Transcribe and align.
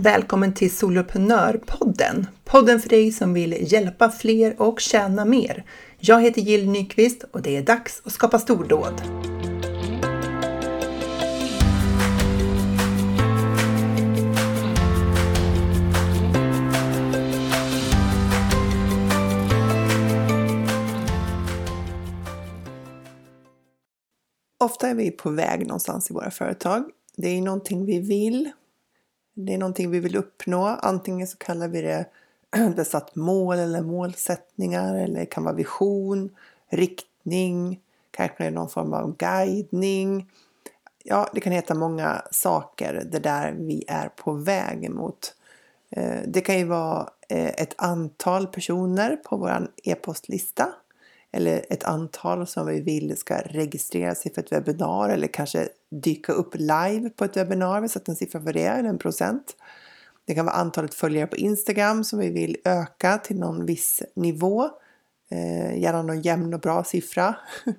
Välkommen 0.00 0.54
till 0.54 0.76
Soloprenörpodden! 0.76 2.26
Podden 2.44 2.80
för 2.80 2.88
dig 2.88 3.12
som 3.12 3.34
vill 3.34 3.72
hjälpa 3.72 4.10
fler 4.10 4.62
och 4.62 4.80
tjäna 4.80 5.24
mer. 5.24 5.64
Jag 5.98 6.22
heter 6.22 6.40
Jill 6.40 6.70
Nyqvist 6.70 7.24
och 7.30 7.42
det 7.42 7.56
är 7.56 7.62
dags 7.62 8.02
att 8.04 8.12
skapa 8.12 8.38
stordåd. 8.38 9.02
Ofta 24.64 24.88
är 24.88 24.94
vi 24.94 25.10
på 25.10 25.30
väg 25.30 25.66
någonstans 25.66 26.10
i 26.10 26.14
våra 26.14 26.30
företag. 26.30 26.84
Det 27.16 27.28
är 27.28 27.42
någonting 27.42 27.86
vi 27.86 28.00
vill 28.00 28.50
det 29.46 29.54
är 29.54 29.58
någonting 29.58 29.90
vi 29.90 30.00
vill 30.00 30.16
uppnå. 30.16 30.66
Antingen 30.66 31.26
så 31.26 31.36
kallar 31.36 31.68
vi 31.68 31.82
det 31.82 32.06
besatt 32.76 33.16
mål 33.16 33.58
eller 33.58 33.82
målsättningar 33.82 34.94
eller 34.94 35.20
det 35.20 35.26
kan 35.26 35.44
vara 35.44 35.54
vision, 35.54 36.30
riktning, 36.68 37.80
kanske 38.10 38.50
någon 38.50 38.68
form 38.68 38.92
av 38.92 39.16
guidning. 39.16 40.30
Ja, 41.04 41.28
det 41.34 41.40
kan 41.40 41.52
heta 41.52 41.74
många 41.74 42.22
saker, 42.30 43.04
det 43.12 43.18
där 43.18 43.52
vi 43.52 43.84
är 43.88 44.08
på 44.08 44.32
väg 44.32 44.84
emot. 44.84 45.34
Eh, 45.90 46.20
det 46.26 46.40
kan 46.40 46.58
ju 46.58 46.64
vara 46.64 47.08
eh, 47.28 47.46
ett 47.48 47.74
antal 47.76 48.46
personer 48.46 49.16
på 49.16 49.36
vår 49.36 49.68
e-postlista 49.84 50.72
eller 51.32 51.64
ett 51.70 51.84
antal 51.84 52.46
som 52.46 52.66
vi 52.66 52.80
vill 52.80 53.16
ska 53.16 53.38
registrera 53.38 54.14
sig 54.14 54.34
för 54.34 54.42
ett 54.42 54.52
webbinar 54.52 55.08
eller 55.08 55.26
kanske 55.26 55.68
dyka 55.90 56.32
upp 56.32 56.54
live 56.54 57.10
på 57.16 57.24
ett 57.24 57.36
webbinar. 57.36 57.80
Vi 57.80 57.88
sätter 57.88 58.12
en 58.12 58.16
siffra 58.16 58.42
för 58.42 58.52
det, 58.52 58.66
eller 58.66 58.88
en 58.88 58.98
procent. 58.98 59.56
Det 60.26 60.34
kan 60.34 60.46
vara 60.46 60.56
antalet 60.56 60.94
följare 60.94 61.26
på 61.26 61.36
Instagram 61.36 62.04
som 62.04 62.18
vi 62.18 62.30
vill 62.30 62.56
öka 62.64 63.18
till 63.18 63.38
någon 63.38 63.66
viss 63.66 64.02
nivå. 64.16 64.64
Eh, 65.30 65.78
gärna 65.78 66.02
någon 66.02 66.22
jämn 66.22 66.54
och 66.54 66.60
bra 66.60 66.84
siffra. 66.84 67.36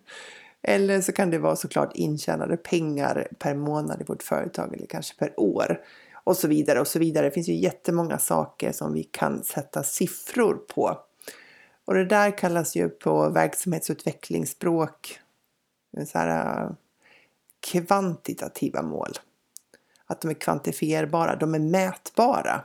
eller 0.64 1.02
så 1.02 1.12
kan 1.12 1.30
det 1.30 1.40
vara 1.40 1.56
såklart 1.56 1.96
intjänade 1.96 2.58
pengar 2.58 3.28
per 3.40 3.56
månad 3.56 4.02
i 4.02 4.04
vårt 4.04 4.24
företag 4.24 4.76
eller 4.76 4.88
kanske 4.88 5.18
per 5.18 5.40
år. 5.40 5.80
Och 6.24 6.38
så 6.38 6.48
vidare 6.48 6.80
och 6.80 6.88
så 6.88 7.00
vidare. 7.00 7.26
Det 7.26 7.32
finns 7.32 7.50
ju 7.50 7.56
jättemånga 7.56 8.18
saker 8.18 8.72
som 8.72 8.94
vi 8.94 9.04
kan 9.04 9.44
sätta 9.44 9.84
siffror 9.84 10.56
på. 10.56 10.98
Och 11.90 11.96
det 11.96 12.06
där 12.06 12.38
kallas 12.38 12.76
ju 12.76 12.90
på 12.90 13.30
verksamhetsutvecklingsspråk 13.30 15.20
eh, 15.98 16.06
så 16.06 16.18
här, 16.18 16.64
eh, 16.64 16.72
kvantitativa 17.60 18.82
mål. 18.82 19.12
Att 20.06 20.22
de 20.22 20.30
är 20.32 20.34
kvantifierbara, 20.34 21.36
de 21.36 21.56
är 21.56 21.60
mätbara. 21.60 22.64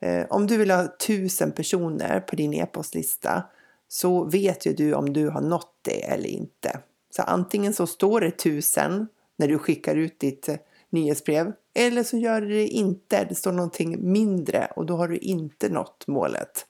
Eh, 0.00 0.26
om 0.30 0.46
du 0.46 0.56
vill 0.56 0.70
ha 0.70 0.96
tusen 1.06 1.52
personer 1.52 2.20
på 2.20 2.36
din 2.36 2.54
e-postlista 2.54 3.42
så 3.88 4.24
vet 4.24 4.66
ju 4.66 4.72
du 4.72 4.94
om 4.94 5.12
du 5.12 5.28
har 5.28 5.40
nått 5.40 5.78
det 5.82 6.04
eller 6.04 6.28
inte. 6.28 6.80
Så 7.10 7.22
antingen 7.22 7.72
så 7.74 7.86
står 7.86 8.20
det 8.20 8.30
tusen 8.30 9.08
när 9.36 9.48
du 9.48 9.58
skickar 9.58 9.96
ut 9.96 10.20
ditt 10.20 10.48
nyhetsbrev 10.90 11.52
eller 11.74 12.02
så 12.02 12.16
gör 12.16 12.40
det 12.40 12.66
inte. 12.68 13.24
Det 13.24 13.34
står 13.34 13.52
någonting 13.52 14.12
mindre 14.12 14.72
och 14.76 14.86
då 14.86 14.96
har 14.96 15.08
du 15.08 15.16
inte 15.16 15.68
nått 15.68 16.06
målet. 16.06 16.66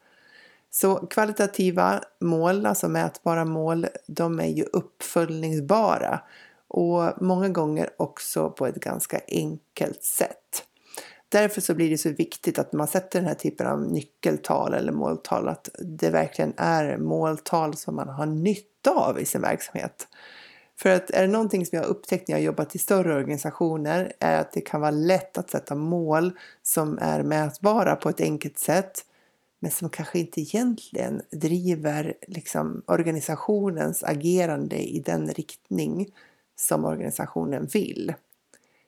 Så 0.75 0.97
kvalitativa 0.97 2.01
mål, 2.21 2.67
alltså 2.67 2.89
mätbara 2.89 3.45
mål, 3.45 3.87
de 4.07 4.41
är 4.41 4.47
ju 4.47 4.63
uppföljningsbara 4.63 6.21
och 6.69 7.23
många 7.23 7.49
gånger 7.49 7.91
också 7.97 8.51
på 8.51 8.67
ett 8.67 8.75
ganska 8.75 9.21
enkelt 9.29 10.03
sätt. 10.03 10.65
Därför 11.29 11.61
så 11.61 11.75
blir 11.75 11.91
det 11.91 11.99
så 11.99 12.11
viktigt 12.11 12.59
att 12.59 12.73
man 12.73 12.87
sätter 12.87 13.19
den 13.19 13.29
här 13.29 13.35
typen 13.35 13.67
av 13.67 13.81
nyckeltal 13.81 14.75
eller 14.75 14.93
måltal, 14.93 15.49
att 15.49 15.69
det 15.79 16.11
verkligen 16.11 16.53
är 16.57 16.97
måltal 16.97 17.77
som 17.77 17.97
man 17.97 18.09
har 18.09 18.27
nytta 18.27 18.91
av 18.91 19.21
i 19.21 19.25
sin 19.25 19.41
verksamhet. 19.41 20.09
För 20.79 20.91
att 20.91 21.11
är 21.11 21.23
det 21.23 21.33
någonting 21.33 21.67
som 21.67 21.77
jag 21.77 21.85
har 21.85 21.91
upptäckt 21.91 22.29
när 22.29 22.35
jag 22.35 22.41
har 22.41 22.47
jobbat 22.47 22.75
i 22.75 22.79
större 22.79 23.15
organisationer 23.15 24.13
är 24.21 24.41
att 24.41 24.53
det 24.53 24.61
kan 24.61 24.81
vara 24.81 24.91
lätt 24.91 25.39
att 25.39 25.51
sätta 25.51 25.75
mål 25.75 26.33
som 26.63 26.99
är 27.01 27.23
mätbara 27.23 27.97
på 27.97 28.09
ett 28.09 28.21
enkelt 28.21 28.59
sätt 28.59 29.05
men 29.65 29.71
som 29.71 29.91
kanske 29.91 30.19
inte 30.19 30.41
egentligen 30.41 31.23
driver 31.31 32.15
liksom, 32.27 32.83
organisationens 32.87 34.03
agerande 34.03 34.77
i 34.77 35.01
den 35.01 35.31
riktning 35.31 36.09
som 36.57 36.85
organisationen 36.85 37.67
vill. 37.67 38.15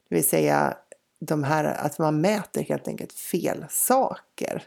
Det 0.08 0.14
vill 0.14 0.28
säga 0.28 0.76
de 1.20 1.44
här, 1.44 1.64
att 1.64 1.98
man 1.98 2.20
mäter 2.20 2.62
helt 2.62 2.88
enkelt 2.88 3.12
fel 3.12 3.64
saker. 3.70 4.62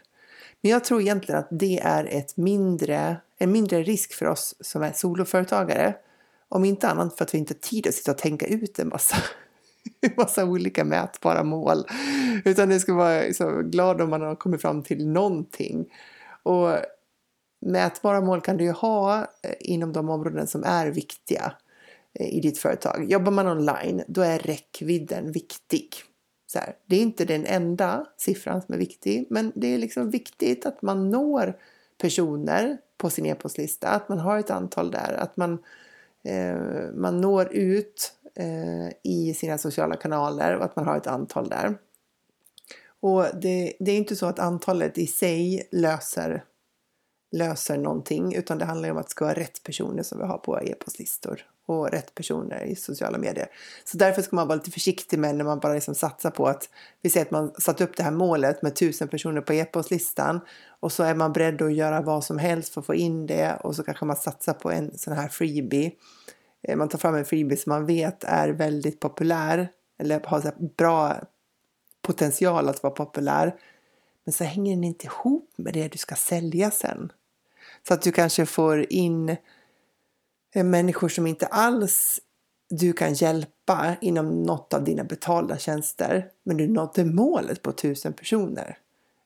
Men 0.60 0.70
jag 0.70 0.84
tror 0.84 1.00
egentligen 1.00 1.38
att 1.38 1.48
det 1.50 1.78
är 1.78 2.04
ett 2.04 2.36
mindre, 2.36 3.16
en 3.38 3.52
mindre 3.52 3.82
risk 3.82 4.12
för 4.12 4.26
oss 4.26 4.54
som 4.60 4.82
är 4.82 4.92
soloföretagare. 4.92 5.94
Om 6.48 6.64
inte 6.64 6.88
annat 6.88 7.16
för 7.16 7.24
att 7.24 7.34
vi 7.34 7.38
inte 7.38 7.54
har 7.54 7.60
tid 7.60 7.86
att 7.86 7.94
sitta 7.94 8.10
och 8.10 8.18
tänka 8.18 8.46
ut 8.46 8.78
en 8.78 8.88
massa 8.88 9.16
massa 10.16 10.44
olika 10.44 10.84
mätbara 10.84 11.44
mål. 11.44 11.84
Utan 12.44 12.68
det 12.68 12.80
ska 12.80 12.94
vara 12.94 13.32
så 13.32 13.62
glad 13.62 14.00
om 14.00 14.10
man 14.10 14.22
har 14.22 14.34
kommit 14.34 14.62
fram 14.62 14.82
till 14.82 15.08
någonting. 15.08 15.92
Och 16.42 16.70
mätbara 17.60 18.20
mål 18.20 18.40
kan 18.40 18.56
du 18.56 18.64
ju 18.64 18.70
ha 18.70 19.18
eh, 19.20 19.54
inom 19.60 19.92
de 19.92 20.08
områden 20.08 20.46
som 20.46 20.64
är 20.64 20.86
viktiga 20.86 21.52
eh, 22.14 22.28
i 22.28 22.40
ditt 22.40 22.58
företag. 22.58 23.10
Jobbar 23.10 23.32
man 23.32 23.48
online, 23.48 24.02
då 24.08 24.22
är 24.22 24.38
räckvidden 24.38 25.32
viktig. 25.32 25.88
Så 26.46 26.58
här, 26.58 26.76
det 26.86 26.96
är 26.96 27.00
inte 27.00 27.24
den 27.24 27.46
enda 27.46 28.06
siffran 28.16 28.62
som 28.62 28.74
är 28.74 28.78
viktig, 28.78 29.26
men 29.30 29.52
det 29.54 29.74
är 29.74 29.78
liksom 29.78 30.10
viktigt 30.10 30.66
att 30.66 30.82
man 30.82 31.10
når 31.10 31.56
personer 31.98 32.78
på 32.96 33.10
sin 33.10 33.26
e-postlista, 33.26 33.88
att 33.88 34.08
man 34.08 34.18
har 34.18 34.38
ett 34.38 34.50
antal 34.50 34.90
där, 34.90 35.12
att 35.12 35.36
man, 35.36 35.58
eh, 36.24 36.56
man 36.94 37.20
når 37.20 37.52
ut 37.52 38.12
Eh, 38.34 38.92
i 39.02 39.34
sina 39.34 39.58
sociala 39.58 39.96
kanaler 39.96 40.56
och 40.56 40.64
att 40.64 40.76
man 40.76 40.86
har 40.86 40.96
ett 40.96 41.06
antal 41.06 41.48
där. 41.48 41.78
Och 43.00 43.24
det, 43.42 43.72
det 43.80 43.92
är 43.92 43.96
inte 43.96 44.16
så 44.16 44.26
att 44.26 44.38
antalet 44.38 44.98
i 44.98 45.06
sig 45.06 45.68
löser, 45.72 46.44
löser 47.32 47.78
någonting 47.78 48.34
utan 48.34 48.58
det 48.58 48.64
handlar 48.64 48.90
om 48.90 48.96
att 48.96 49.06
det 49.06 49.10
ska 49.10 49.24
vara 49.24 49.34
rätt 49.34 49.62
personer 49.62 50.02
som 50.02 50.18
vi 50.18 50.24
har 50.24 50.38
på 50.38 50.60
e-postlistor 50.60 51.46
och 51.66 51.90
rätt 51.90 52.14
personer 52.14 52.64
i 52.64 52.76
sociala 52.76 53.18
medier. 53.18 53.46
Så 53.84 53.96
därför 53.96 54.22
ska 54.22 54.36
man 54.36 54.48
vara 54.48 54.56
lite 54.56 54.70
försiktig 54.70 55.18
med 55.18 55.34
när 55.34 55.44
man 55.44 55.60
bara 55.60 55.74
liksom 55.74 55.94
satsar 55.94 56.30
på 56.30 56.46
att 56.46 56.68
vi 57.02 57.10
säger 57.10 57.26
att 57.26 57.32
man 57.32 57.52
satt 57.58 57.80
upp 57.80 57.96
det 57.96 58.02
här 58.02 58.10
målet 58.10 58.62
med 58.62 58.76
tusen 58.76 59.08
personer 59.08 59.40
på 59.40 59.52
e-postlistan 59.52 60.40
och 60.80 60.92
så 60.92 61.02
är 61.02 61.14
man 61.14 61.32
beredd 61.32 61.62
att 61.62 61.74
göra 61.74 62.00
vad 62.00 62.24
som 62.24 62.38
helst 62.38 62.74
för 62.74 62.80
att 62.80 62.86
få 62.86 62.94
in 62.94 63.26
det 63.26 63.56
och 63.60 63.76
så 63.76 63.82
kanske 63.82 64.04
man 64.04 64.16
satsar 64.16 64.52
på 64.52 64.70
en 64.70 64.98
sån 64.98 65.14
här 65.14 65.28
freebie 65.28 65.92
Eh, 66.62 66.76
man 66.76 66.88
tar 66.88 66.98
fram 66.98 67.14
en 67.14 67.24
freebie 67.24 67.56
som 67.56 67.70
man 67.70 67.86
vet 67.86 68.24
är 68.24 68.48
väldigt 68.48 69.00
populär 69.00 69.68
eller 69.98 70.20
har 70.24 70.40
så 70.40 70.50
bra 70.76 71.20
potential 72.02 72.68
att 72.68 72.82
vara 72.82 72.92
populär. 72.92 73.56
Men 74.24 74.32
så 74.32 74.44
hänger 74.44 74.74
den 74.74 74.84
inte 74.84 75.06
ihop 75.06 75.52
med 75.56 75.74
det 75.74 75.88
du 75.88 75.98
ska 75.98 76.14
sälja 76.14 76.70
sen. 76.70 77.12
Så 77.88 77.94
att 77.94 78.02
du 78.02 78.12
kanske 78.12 78.46
får 78.46 78.92
in 78.92 79.36
eh, 80.54 80.64
människor 80.64 81.08
som 81.08 81.26
inte 81.26 81.46
alls 81.46 82.20
du 82.70 82.92
kan 82.92 83.14
hjälpa 83.14 83.96
inom 84.00 84.42
något 84.42 84.74
av 84.74 84.84
dina 84.84 85.04
betalda 85.04 85.58
tjänster. 85.58 86.28
Men 86.42 86.56
du 86.56 86.68
nådde 86.68 87.04
målet 87.04 87.62
på 87.62 87.72
tusen 87.72 88.12
personer. 88.12 88.78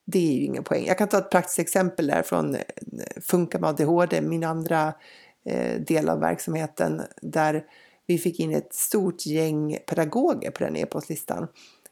Det 0.05 0.19
är 0.19 0.33
ju 0.33 0.43
ingen 0.43 0.63
poäng. 0.63 0.85
Jag 0.85 0.97
kan 0.97 1.07
ta 1.07 1.17
ett 1.17 1.29
praktiskt 1.29 1.59
exempel 1.59 2.07
där 2.07 2.23
från 2.23 2.55
eh, 2.55 2.61
Funka 3.21 3.59
med 3.59 3.69
ADHD, 3.69 4.21
min 4.21 4.43
andra 4.43 4.87
Eh, 4.87 4.93
Eh, 5.45 5.81
del 5.81 6.09
av 6.09 6.19
verksamheten 6.19 7.01
där 7.21 7.63
vi 8.07 8.17
fick 8.17 8.39
in 8.39 8.55
ett 8.55 8.73
stort 8.73 9.25
gäng 9.25 9.77
pedagoger 9.87 10.51
på 10.51 10.63
den 10.63 10.75
e-postlistan. 10.75 11.47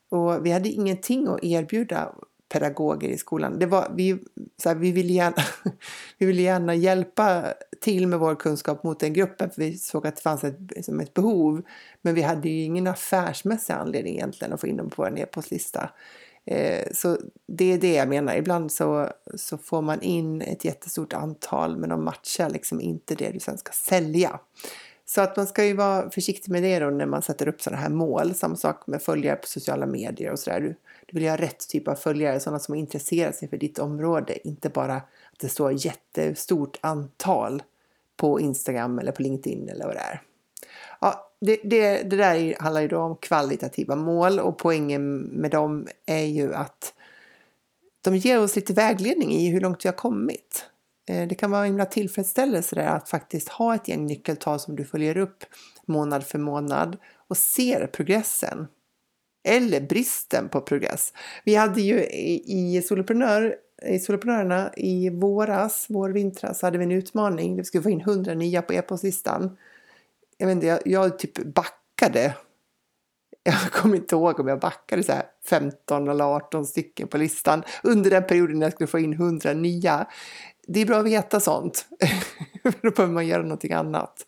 Och 0.09 0.45
vi 0.45 0.51
hade 0.51 0.69
ingenting 0.69 1.27
att 1.27 1.43
erbjuda 1.43 2.15
pedagoger 2.53 3.09
i 3.09 3.17
skolan. 3.17 3.59
Det 3.59 3.65
var, 3.65 3.91
vi, 3.95 4.17
så 4.57 4.69
här, 4.69 4.75
vi, 4.75 4.91
ville 4.91 5.13
gärna, 5.13 5.43
vi 6.17 6.25
ville 6.25 6.41
gärna 6.41 6.75
hjälpa 6.75 7.45
till 7.81 8.07
med 8.07 8.19
vår 8.19 8.35
kunskap 8.35 8.83
mot 8.83 8.99
den 8.99 9.13
gruppen 9.13 9.49
för 9.49 9.61
vi 9.61 9.77
såg 9.77 10.07
att 10.07 10.15
det 10.15 10.21
fanns 10.21 10.43
ett, 10.43 10.59
liksom 10.75 10.99
ett 10.99 11.13
behov. 11.13 11.61
Men 12.01 12.15
vi 12.15 12.21
hade 12.21 12.49
ju 12.49 12.63
ingen 12.63 12.87
affärsmässig 12.87 13.73
anledning 13.73 14.13
egentligen 14.13 14.53
att 14.53 14.61
få 14.61 14.67
in 14.67 14.77
dem 14.77 14.89
på 14.89 15.01
vår 15.01 15.19
e-postlista. 15.19 15.89
Eh, 16.45 16.87
så 16.93 17.17
det 17.47 17.73
är 17.73 17.77
det 17.77 17.93
jag 17.93 18.07
menar. 18.07 18.35
Ibland 18.35 18.71
så, 18.71 19.09
så 19.35 19.57
får 19.57 19.81
man 19.81 20.01
in 20.01 20.41
ett 20.41 20.65
jättestort 20.65 21.13
antal 21.13 21.77
men 21.77 21.89
de 21.89 22.03
matchar 22.03 22.49
liksom 22.49 22.81
inte 22.81 23.15
det 23.15 23.31
du 23.31 23.39
sen 23.39 23.57
ska 23.57 23.71
sälja. 23.71 24.39
Så 25.05 25.21
att 25.21 25.37
man 25.37 25.47
ska 25.47 25.65
ju 25.65 25.73
vara 25.73 26.09
försiktig 26.09 26.51
med 26.51 26.63
det 26.63 26.79
då 26.79 26.89
när 26.89 27.05
man 27.05 27.21
sätter 27.21 27.47
upp 27.47 27.61
sådana 27.61 27.81
här 27.81 27.89
mål. 27.89 28.35
Samma 28.35 28.55
sak 28.55 28.87
med 28.87 29.01
följare 29.01 29.35
på 29.35 29.47
sociala 29.47 29.85
medier 29.85 30.31
och 30.31 30.39
sådär. 30.39 30.59
Du, 30.59 30.75
du 31.05 31.19
vill 31.19 31.29
ha 31.29 31.37
rätt 31.37 31.69
typ 31.69 31.87
av 31.87 31.95
följare, 31.95 32.39
sådana 32.39 32.59
som 32.59 32.75
intresserar 32.75 33.31
sig 33.31 33.49
för 33.49 33.57
ditt 33.57 33.79
område. 33.79 34.47
Inte 34.47 34.69
bara 34.69 34.95
att 34.95 35.39
det 35.39 35.49
står 35.49 35.85
jättestort 35.85 36.77
antal 36.81 37.63
på 38.17 38.39
Instagram 38.39 38.99
eller 38.99 39.11
på 39.11 39.21
LinkedIn 39.21 39.69
eller 39.69 39.85
vad 39.85 39.95
det 39.95 39.99
är. 39.99 40.21
Ja, 41.01 41.31
det, 41.41 41.59
det, 41.63 42.03
det 42.03 42.17
där 42.17 42.61
handlar 42.61 42.81
ju 42.81 42.87
då 42.87 42.99
om 42.99 43.15
kvalitativa 43.15 43.95
mål 43.95 44.39
och 44.39 44.57
poängen 44.57 45.17
med 45.17 45.51
dem 45.51 45.87
är 46.05 46.25
ju 46.25 46.53
att 46.53 46.93
de 48.01 48.15
ger 48.15 48.39
oss 48.39 48.55
lite 48.55 48.73
vägledning 48.73 49.31
i 49.31 49.49
hur 49.49 49.61
långt 49.61 49.85
vi 49.85 49.89
har 49.89 49.95
kommit. 49.95 50.65
Eh, 51.09 51.27
det 51.27 51.35
kan 51.35 51.51
vara 51.51 51.61
en 51.61 51.67
himla 51.67 51.85
tillfredsställelse 51.85 52.75
där 52.75 52.87
att 52.87 53.09
faktiskt 53.09 53.49
ha 53.49 53.75
ett 53.75 53.87
gäng 53.87 54.05
nyckeltal 54.05 54.59
som 54.59 54.75
du 54.75 54.85
följer 54.85 55.17
upp 55.17 55.43
månad 55.85 56.23
för 56.23 56.39
månad 56.39 56.97
och 57.27 57.37
ser 57.37 57.87
progressen. 57.87 58.67
Eller 59.43 59.81
bristen 59.81 60.49
på 60.49 60.61
progress. 60.61 61.13
Vi 61.43 61.55
hade 61.55 61.81
ju 61.81 62.03
i, 62.03 62.81
Soloprenör, 62.81 63.55
i 63.87 63.99
Soloprenörerna 63.99 64.73
i 64.77 65.09
våras, 65.09 65.85
vår 65.89 66.09
vintras, 66.09 66.61
hade 66.61 66.77
vi 66.77 66.83
en 66.83 66.91
utmaning. 66.91 67.55
Vi 67.55 67.63
skulle 67.63 67.83
få 67.83 67.89
in 67.89 68.01
100 68.01 68.33
nya 68.33 68.61
på 68.61 68.73
e-postlistan. 68.73 69.57
Jag 70.43 70.47
vet 70.47 70.55
inte, 70.55 70.67
jag, 70.67 70.79
jag 70.85 71.19
typ 71.19 71.37
backade 71.37 72.33
jag 73.43 73.71
kommer 73.71 73.95
inte 73.95 74.15
ihåg 74.15 74.39
om 74.39 74.47
jag 74.47 74.59
backade 74.59 75.03
så 75.03 75.11
här 75.11 75.25
15 75.49 76.07
eller 76.07 76.23
18 76.23 76.65
stycken 76.65 77.07
på 77.07 77.17
listan 77.17 77.63
under 77.83 78.09
den 78.09 78.23
perioden 78.23 78.59
när 78.59 78.65
jag 78.65 78.73
skulle 78.73 78.87
få 78.87 78.99
in 78.99 79.13
100 79.13 79.53
nya. 79.53 80.07
Det 80.67 80.79
är 80.79 80.85
bra 80.85 80.99
att 80.99 81.05
veta 81.05 81.39
sånt, 81.39 81.85
då 82.81 82.91
behöver 82.91 83.13
man 83.13 83.27
göra 83.27 83.41
någonting 83.41 83.73
annat. 83.73 84.25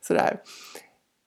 Sådär. 0.00 0.40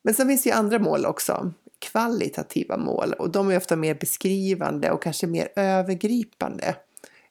Men 0.03 0.13
sen 0.13 0.27
finns 0.27 0.43
det 0.43 0.49
ju 0.49 0.55
andra 0.55 0.79
mål 0.79 1.05
också, 1.05 1.53
kvalitativa 1.79 2.77
mål 2.77 3.13
och 3.13 3.31
de 3.31 3.51
är 3.51 3.57
ofta 3.57 3.75
mer 3.75 3.95
beskrivande 3.95 4.91
och 4.91 5.03
kanske 5.03 5.27
mer 5.27 5.47
övergripande. 5.55 6.75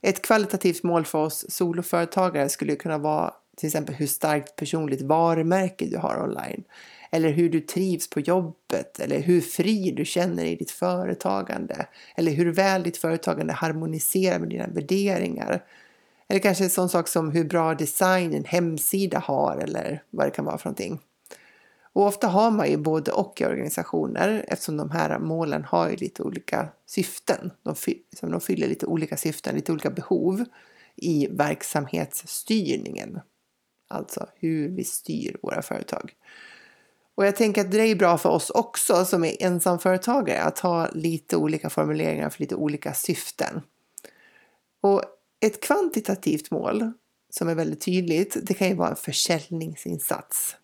Ett 0.03 0.23
kvalitativt 0.23 0.83
mål 0.83 1.05
för 1.05 1.19
oss 1.19 1.47
soloföretagare 1.49 2.49
skulle 2.49 2.77
kunna 2.77 2.99
vara 2.99 3.35
till 3.61 3.67
exempel 3.67 3.95
hur 3.95 4.07
starkt 4.07 4.57
personligt 4.57 5.03
varumärke 5.03 5.87
du 5.87 5.97
har 5.97 6.23
online 6.23 6.65
eller 7.11 7.31
hur 7.31 7.51
du 7.51 7.61
trivs 7.61 8.11
på 8.11 8.21
jobbet 8.21 9.01
eller 9.01 9.21
hur 9.21 9.41
fri 9.41 9.91
du 9.97 10.05
känner 10.05 10.45
i 10.45 10.57
ditt 10.57 10.71
företagande 10.71 11.87
eller 12.17 12.33
hur 12.33 12.53
väl 12.53 12.83
ditt 12.83 12.97
företagande 12.97 13.53
harmoniserar 13.53 14.39
med 14.39 14.49
dina 14.49 14.67
värderingar. 14.67 15.65
Eller 16.29 16.41
kanske 16.41 16.65
en 16.65 16.71
sån 16.71 16.89
sak 16.89 17.09
som 17.09 17.31
hur 17.31 17.45
bra 17.45 17.75
design 17.75 18.35
en 18.35 18.45
hemsida 18.45 19.19
har 19.19 19.57
eller 19.57 20.03
vad 20.11 20.27
det 20.27 20.31
kan 20.31 20.45
vara 20.45 20.59
för 20.59 20.67
någonting. 20.67 20.99
Och 21.93 22.07
ofta 22.07 22.29
har 22.29 22.51
man 22.51 22.71
ju 22.71 22.77
både 22.77 23.13
och 23.13 23.41
i 23.41 23.45
organisationer 23.45 24.45
eftersom 24.49 24.77
de 24.77 24.91
här 24.91 25.19
målen 25.19 25.65
har 25.65 25.91
ju 25.91 25.97
lite 25.97 26.23
olika 26.23 26.69
syften. 26.87 27.51
De, 27.63 27.75
liksom 27.87 28.31
de 28.31 28.41
fyller 28.41 28.69
lite 28.69 28.87
olika 28.87 29.17
syften, 29.17 29.55
lite 29.55 29.73
olika 29.73 29.91
behov 29.91 30.45
i 30.97 31.27
verksamhetsstyrningen. 31.31 33.21
Alltså 33.91 34.27
hur 34.35 34.69
vi 34.69 34.85
styr 34.85 35.37
våra 35.43 35.63
företag. 35.63 36.13
Och 37.15 37.27
jag 37.27 37.37
tänker 37.37 37.61
att 37.61 37.71
det 37.71 37.79
är 37.79 37.95
bra 37.95 38.19
för 38.19 38.29
oss 38.29 38.51
också 38.51 39.05
som 39.05 39.25
är 39.25 39.43
ensamföretagare 39.43 40.43
att 40.43 40.59
ha 40.59 40.89
lite 40.91 41.37
olika 41.37 41.71
formuleringar 41.71 42.31
för 42.31 42.41
lite 42.41 42.55
olika 42.55 42.95
syften. 42.95 43.63
Och 44.81 45.03
ett 45.41 45.61
kvantitativt 45.61 46.51
mål 46.51 46.93
som 47.31 47.49
är 47.49 47.55
väldigt 47.55 47.81
tydligt, 47.81 48.37
det 48.43 48.55
kan 48.55 48.69
ju 48.69 48.75
vara 48.75 48.91
en 48.91 48.97
försäljningsinsats. 48.97 50.57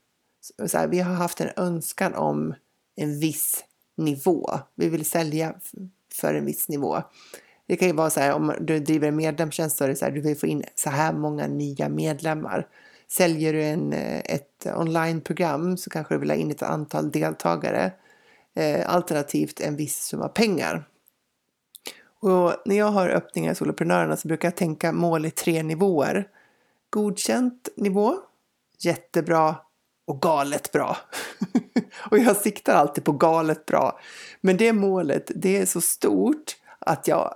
Så 0.67 0.79
här, 0.79 0.89
vi 0.89 1.01
har 1.01 1.15
haft 1.15 1.41
en 1.41 1.51
önskan 1.57 2.15
om 2.15 2.55
en 2.97 3.21
viss 3.21 3.65
nivå. 3.97 4.51
Vi 4.75 4.89
vill 4.89 5.05
sälja 5.05 5.55
för 6.15 6.35
en 6.35 6.45
viss 6.45 6.69
nivå. 6.69 7.03
Det 7.67 7.77
kan 7.77 7.89
ju 7.89 7.95
vara 7.95 8.11
så 8.11 8.21
här 8.21 8.33
om 8.33 8.55
du 8.61 8.79
driver 8.79 9.09
en 9.09 9.17
medlemstjänst 9.17 9.77
så 9.77 9.85
är 9.85 9.89
det 9.89 9.97
så 9.97 10.05
här, 10.05 10.13
du 10.13 10.21
vill 10.21 10.37
få 10.37 10.47
in 10.47 10.65
så 10.75 10.91
här 10.91 11.13
många 11.13 11.47
nya 11.47 11.89
medlemmar. 11.89 12.69
Säljer 13.09 13.53
du 13.53 13.65
en, 13.65 13.93
eh, 13.93 14.19
ett 14.19 14.67
onlineprogram 14.77 15.77
så 15.77 15.91
kanske 15.91 16.15
du 16.15 16.19
vill 16.19 16.31
ha 16.31 16.37
in 16.37 16.51
ett 16.51 16.63
antal 16.63 17.11
deltagare 17.11 17.93
eh, 18.55 18.95
alternativt 18.95 19.61
en 19.61 19.77
viss 19.77 20.05
summa 20.05 20.29
pengar. 20.29 20.89
Och 22.21 22.55
när 22.65 22.77
jag 22.77 22.91
har 22.91 23.09
öppningar 23.09 23.53
i 23.53 23.55
Soloprenörerna 23.55 24.17
så 24.17 24.29
brukar 24.29 24.49
jag 24.49 24.57
tänka 24.57 24.93
mål 24.93 25.27
i 25.27 25.31
tre 25.31 25.63
nivåer. 25.63 26.29
Godkänt 26.91 27.69
nivå, 27.77 28.15
jättebra 28.79 29.57
och 30.07 30.23
galet 30.23 30.73
bra. 30.73 30.97
och 32.11 32.19
jag 32.19 32.37
siktar 32.37 32.75
alltid 32.75 33.05
på 33.05 33.13
galet 33.13 33.67
bra. 33.67 34.01
Men 34.41 34.57
det 34.57 34.73
målet, 34.73 35.31
det 35.35 35.59
är 35.59 35.67
så 35.67 35.81
stort 35.81 36.57
att 36.79 37.09
jag 37.09 37.35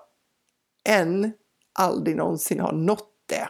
än 0.88 1.32
aldrig 1.72 2.16
någonsin 2.16 2.60
har 2.60 2.72
nått 2.72 3.14
det. 3.26 3.48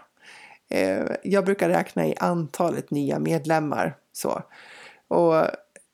Eh, 0.71 1.07
jag 1.23 1.45
brukar 1.45 1.69
räkna 1.69 2.07
i 2.07 2.15
antalet 2.19 2.91
nya 2.91 3.19
medlemmar. 3.19 3.97
Så. 4.13 4.43
Och 5.09 5.37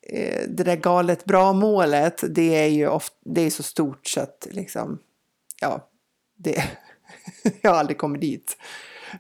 eh, 0.03 0.49
det 0.49 0.65
där 0.65 0.77
galet 0.77 1.25
bra 1.25 1.53
målet, 1.53 2.25
det 2.29 2.65
är 2.65 2.69
ju 2.69 2.89
ofta, 2.89 3.17
det 3.21 3.41
är 3.41 3.51
så 3.51 3.63
stort 3.63 4.07
så 4.07 4.21
att 4.21 4.49
liksom, 4.51 4.99
ja, 5.61 5.89
det, 6.37 6.65
jag 7.61 7.71
har 7.71 7.79
aldrig 7.79 7.99
kommit 7.99 8.21
dit. 8.21 8.57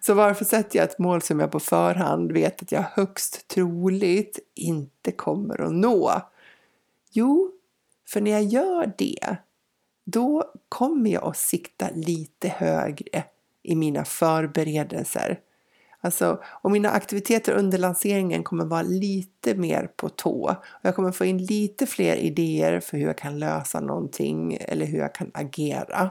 Så 0.00 0.14
varför 0.14 0.44
sätter 0.44 0.78
jag 0.78 0.88
ett 0.88 0.98
mål 0.98 1.22
som 1.22 1.40
jag 1.40 1.50
på 1.50 1.60
förhand 1.60 2.32
vet 2.32 2.62
att 2.62 2.72
jag 2.72 2.84
högst 2.92 3.48
troligt 3.48 4.38
inte 4.54 5.12
kommer 5.12 5.60
att 5.60 5.72
nå? 5.72 6.22
Jo, 7.10 7.52
för 8.08 8.20
när 8.20 8.30
jag 8.30 8.44
gör 8.44 8.92
det, 8.98 9.36
då 10.04 10.52
kommer 10.68 11.10
jag 11.10 11.24
att 11.24 11.36
sikta 11.36 11.90
lite 11.94 12.48
högre 12.48 13.24
i 13.66 13.74
mina 13.74 14.04
förberedelser. 14.04 15.40
Alltså, 16.00 16.40
och 16.44 16.70
mina 16.70 16.90
aktiviteter 16.90 17.52
under 17.52 17.78
lanseringen 17.78 18.42
kommer 18.42 18.64
vara 18.64 18.82
lite 18.82 19.54
mer 19.54 19.90
på 19.96 20.08
tå. 20.08 20.54
Jag 20.82 20.94
kommer 20.96 21.12
få 21.12 21.24
in 21.24 21.38
lite 21.38 21.86
fler 21.86 22.16
idéer 22.16 22.80
för 22.80 22.96
hur 22.96 23.06
jag 23.06 23.18
kan 23.18 23.38
lösa 23.38 23.80
någonting 23.80 24.58
eller 24.60 24.86
hur 24.86 24.98
jag 24.98 25.14
kan 25.14 25.30
agera. 25.34 26.10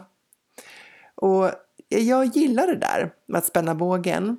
Och 1.16 1.52
jag 1.90 2.25
gillar 2.25 2.68
det 2.68 2.75
där 2.75 3.13
med 3.25 3.38
att 3.38 3.46
spänna 3.46 3.75
bågen. 3.75 4.38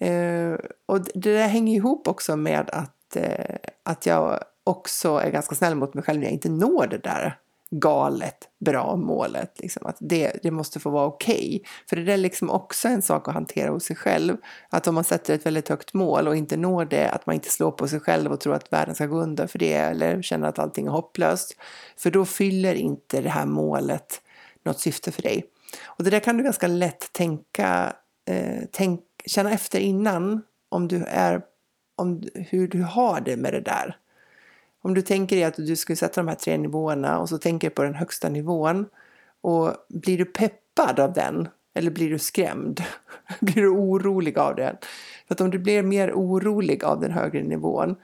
Eh, 0.00 0.52
och 0.86 1.00
det 1.14 1.32
där 1.32 1.48
hänger 1.48 1.76
ihop 1.76 2.08
också 2.08 2.36
med 2.36 2.70
att, 2.70 3.16
eh, 3.16 3.56
att 3.82 4.06
jag 4.06 4.44
också 4.64 5.16
är 5.16 5.30
ganska 5.30 5.54
snäll 5.54 5.74
mot 5.74 5.94
mig 5.94 6.04
själv 6.04 6.18
när 6.18 6.26
jag 6.26 6.32
inte 6.32 6.48
når 6.48 6.86
det 6.86 6.98
där 6.98 7.38
galet 7.70 8.48
bra 8.60 8.96
målet. 8.96 9.60
Liksom, 9.60 9.86
att 9.86 9.96
det, 10.00 10.32
det 10.42 10.50
måste 10.50 10.80
få 10.80 10.90
vara 10.90 11.06
okej. 11.06 11.34
Okay. 11.34 11.60
För 11.88 11.96
det 11.96 12.12
är 12.12 12.16
liksom 12.16 12.50
också 12.50 12.88
en 12.88 13.02
sak 13.02 13.28
att 13.28 13.34
hantera 13.34 13.70
hos 13.70 13.84
sig 13.84 13.96
själv. 13.96 14.36
Att 14.68 14.86
om 14.86 14.94
man 14.94 15.04
sätter 15.04 15.34
ett 15.34 15.46
väldigt 15.46 15.68
högt 15.68 15.94
mål 15.94 16.28
och 16.28 16.36
inte 16.36 16.56
når 16.56 16.84
det, 16.84 17.10
att 17.10 17.26
man 17.26 17.34
inte 17.34 17.50
slår 17.50 17.70
på 17.70 17.88
sig 17.88 18.00
själv 18.00 18.32
och 18.32 18.40
tror 18.40 18.54
att 18.54 18.72
världen 18.72 18.94
ska 18.94 19.06
gå 19.06 19.20
under 19.20 19.46
för 19.46 19.58
det 19.58 19.74
eller 19.74 20.22
känner 20.22 20.48
att 20.48 20.58
allting 20.58 20.86
är 20.86 20.90
hopplöst. 20.90 21.56
För 21.96 22.10
då 22.10 22.24
fyller 22.24 22.74
inte 22.74 23.20
det 23.20 23.30
här 23.30 23.46
målet 23.46 24.20
något 24.64 24.80
syfte 24.80 25.12
för 25.12 25.22
dig. 25.22 25.44
Och 25.84 26.04
det 26.04 26.10
där 26.10 26.20
kan 26.20 26.36
du 26.36 26.44
ganska 26.44 26.66
lätt 26.66 27.12
tänka, 27.12 27.92
eh, 28.30 28.62
tänk, 28.72 29.00
känna 29.26 29.50
efter 29.50 29.80
innan 29.80 30.42
om 30.68 30.88
du 30.88 31.04
är, 31.04 31.42
om, 31.96 32.22
hur 32.34 32.68
du 32.68 32.82
har 32.82 33.20
det 33.20 33.36
med 33.36 33.52
det 33.52 33.60
där. 33.60 33.96
Om 34.82 34.94
du 34.94 35.02
tänker 35.02 35.36
dig 35.36 35.44
att 35.44 35.56
du 35.56 35.76
skulle 35.76 35.96
sätta 35.96 36.20
de 36.20 36.28
här 36.28 36.34
tre 36.34 36.58
nivåerna 36.58 37.18
och 37.18 37.28
så 37.28 37.38
tänker 37.38 37.70
du 37.70 37.74
på 37.74 37.82
den 37.82 37.94
högsta 37.94 38.28
nivån 38.28 38.86
och 39.40 39.74
blir 39.88 40.18
du 40.18 40.24
peppad 40.24 41.00
av 41.00 41.12
den 41.12 41.48
eller 41.74 41.90
blir 41.90 42.10
du 42.10 42.18
skrämd? 42.18 42.82
blir 43.40 43.62
du 43.62 43.68
orolig 43.68 44.38
av 44.38 44.56
den? 44.56 44.76
För 45.26 45.34
att 45.34 45.40
om 45.40 45.50
du 45.50 45.58
blir 45.58 45.82
mer 45.82 46.12
orolig 46.12 46.84
av 46.84 47.00
den 47.00 47.10
högre 47.10 47.42
nivån 47.42 47.96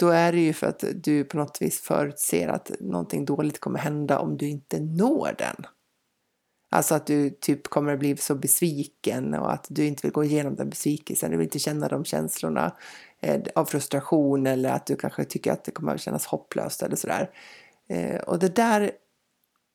då 0.00 0.08
är 0.08 0.32
det 0.32 0.40
ju 0.40 0.52
för 0.52 0.66
att 0.66 0.84
du 0.94 1.24
på 1.24 1.36
något 1.36 1.62
vis 1.62 1.80
förutser 1.80 2.48
att 2.48 2.70
någonting 2.80 3.24
dåligt 3.24 3.60
kommer 3.60 3.78
hända 3.78 4.18
om 4.18 4.36
du 4.36 4.48
inte 4.48 4.80
når 4.80 5.34
den. 5.38 5.66
Alltså 6.70 6.94
att 6.94 7.06
du 7.06 7.30
typ 7.30 7.68
kommer 7.68 7.92
att 7.92 7.98
bli 7.98 8.16
så 8.16 8.34
besviken 8.34 9.34
och 9.34 9.52
att 9.52 9.66
du 9.68 9.86
inte 9.86 10.06
vill 10.06 10.12
gå 10.12 10.24
igenom 10.24 10.54
den 10.54 10.70
besvikelsen, 10.70 11.30
du 11.30 11.36
vill 11.36 11.46
inte 11.46 11.58
känna 11.58 11.88
de 11.88 12.04
känslorna 12.04 12.76
Eh, 13.22 13.40
av 13.54 13.64
frustration 13.64 14.46
eller 14.46 14.72
att 14.72 14.86
du 14.86 14.96
kanske 14.96 15.24
tycker 15.24 15.52
att 15.52 15.64
det 15.64 15.70
kommer 15.70 15.94
att 15.94 16.00
kännas 16.00 16.26
hopplöst 16.26 16.82
eller 16.82 16.96
sådär. 16.96 17.30
Eh, 17.88 18.20
och 18.20 18.38
det 18.38 18.54
där, 18.54 18.90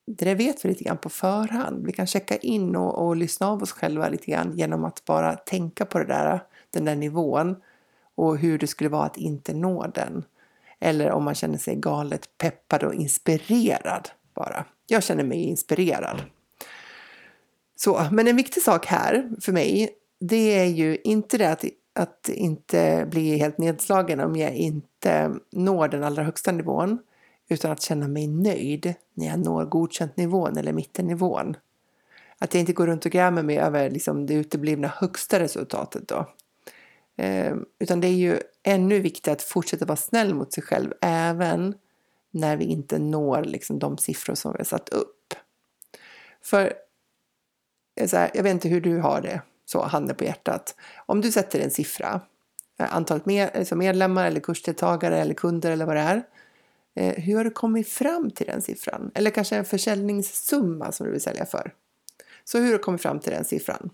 det 0.07 0.25
där 0.25 0.35
vet 0.35 0.65
vi 0.65 0.69
lite 0.69 0.83
grann 0.83 0.97
på 0.97 1.09
förhand. 1.09 1.85
Vi 1.85 1.91
kan 1.91 2.07
checka 2.07 2.37
in 2.37 2.75
och, 2.75 3.07
och 3.07 3.15
lyssna 3.15 3.47
av 3.47 3.63
oss 3.63 3.71
själva 3.71 4.09
lite 4.09 4.31
grann 4.31 4.57
genom 4.57 4.85
att 4.85 5.05
bara 5.05 5.35
tänka 5.35 5.85
på 5.85 5.99
det 5.99 6.05
där, 6.05 6.39
den 6.71 6.85
där 6.85 6.95
nivån 6.95 7.55
och 8.15 8.37
hur 8.37 8.57
det 8.57 8.67
skulle 8.67 8.89
vara 8.89 9.05
att 9.05 9.17
inte 9.17 9.53
nå 9.53 9.87
den. 9.87 10.25
Eller 10.79 11.11
om 11.11 11.23
man 11.23 11.35
känner 11.35 11.57
sig 11.57 11.75
galet 11.75 12.37
peppad 12.37 12.83
och 12.83 12.93
inspirerad 12.93 14.09
bara. 14.33 14.65
Jag 14.87 15.03
känner 15.03 15.23
mig 15.23 15.43
inspirerad. 15.43 16.21
Så, 17.75 18.07
men 18.11 18.27
en 18.27 18.35
viktig 18.35 18.63
sak 18.63 18.85
här 18.85 19.29
för 19.41 19.51
mig, 19.51 19.89
det 20.19 20.59
är 20.59 20.65
ju 20.65 20.97
inte 21.03 21.37
det 21.37 21.51
att, 21.51 21.65
att 21.95 22.29
inte 22.29 23.07
bli 23.11 23.37
helt 23.37 23.57
nedslagen 23.57 24.19
om 24.19 24.35
jag 24.35 24.55
inte 24.55 25.35
når 25.51 25.87
den 25.87 26.03
allra 26.03 26.23
högsta 26.23 26.51
nivån, 26.51 26.99
utan 27.49 27.71
att 27.71 27.81
känna 27.81 28.07
mig 28.07 28.27
nöjd 28.27 28.93
när 29.13 29.27
jag 29.27 29.39
når 29.39 29.65
godkänt 29.65 30.17
nivån 30.17 30.57
eller 30.57 30.73
mittennivån. 30.73 31.57
Att 32.39 32.53
jag 32.53 32.59
inte 32.59 32.73
går 32.73 32.87
runt 32.87 33.05
och 33.05 33.11
grämer 33.11 33.43
mig 33.43 33.57
över 33.57 33.89
liksom, 33.89 34.25
det 34.25 34.33
uteblivna 34.33 34.87
högsta 34.87 35.39
resultatet 35.39 36.07
då. 36.07 36.29
Eh, 37.17 37.55
utan 37.79 38.01
det 38.01 38.07
är 38.07 38.13
ju 38.13 38.39
ännu 38.63 38.99
viktigare 38.99 39.35
att 39.35 39.41
fortsätta 39.41 39.85
vara 39.85 39.95
snäll 39.95 40.33
mot 40.33 40.53
sig 40.53 40.63
själv 40.63 40.93
även 41.01 41.75
när 42.31 42.57
vi 42.57 42.65
inte 42.65 42.99
når 42.99 43.43
liksom, 43.43 43.79
de 43.79 43.97
siffror 43.97 44.35
som 44.35 44.51
vi 44.51 44.57
har 44.57 44.65
satt 44.65 44.89
upp. 44.89 45.33
För 46.41 46.73
så 48.05 48.17
här, 48.17 48.31
jag 48.33 48.43
vet 48.43 48.51
inte 48.51 48.69
hur 48.69 48.81
du 48.81 48.97
har 48.97 49.21
det, 49.21 49.41
så 49.65 49.83
handen 49.83 50.15
på 50.15 50.23
hjärtat. 50.23 50.75
Om 51.05 51.21
du 51.21 51.31
sätter 51.31 51.59
en 51.59 51.71
siffra, 51.71 52.21
eh, 52.79 52.95
antalet 52.95 53.25
med, 53.25 53.43
alltså 53.43 53.59
liksom 53.59 53.77
medlemmar 53.77 54.27
eller 54.27 54.39
kursdeltagare 54.39 55.19
eller 55.19 55.33
kunder 55.33 55.71
eller 55.71 55.85
vad 55.85 55.95
det 55.95 56.01
är. 56.01 56.23
Eh, 56.95 57.23
hur 57.23 57.37
har 57.37 57.43
du 57.43 57.51
kommit 57.51 57.89
fram 57.89 58.31
till 58.31 58.47
den 58.47 58.61
siffran? 58.61 59.11
Eller 59.13 59.31
kanske 59.31 59.55
en 59.55 59.65
försäljningssumma 59.65 60.91
som 60.91 61.05
du 61.05 61.11
vill 61.11 61.21
sälja 61.21 61.45
för. 61.45 61.73
Så 62.43 62.57
hur 62.57 62.65
har 62.65 62.71
du 62.71 62.79
kommit 62.79 63.01
fram 63.01 63.19
till 63.19 63.31
den 63.31 63.45
siffran? 63.45 63.89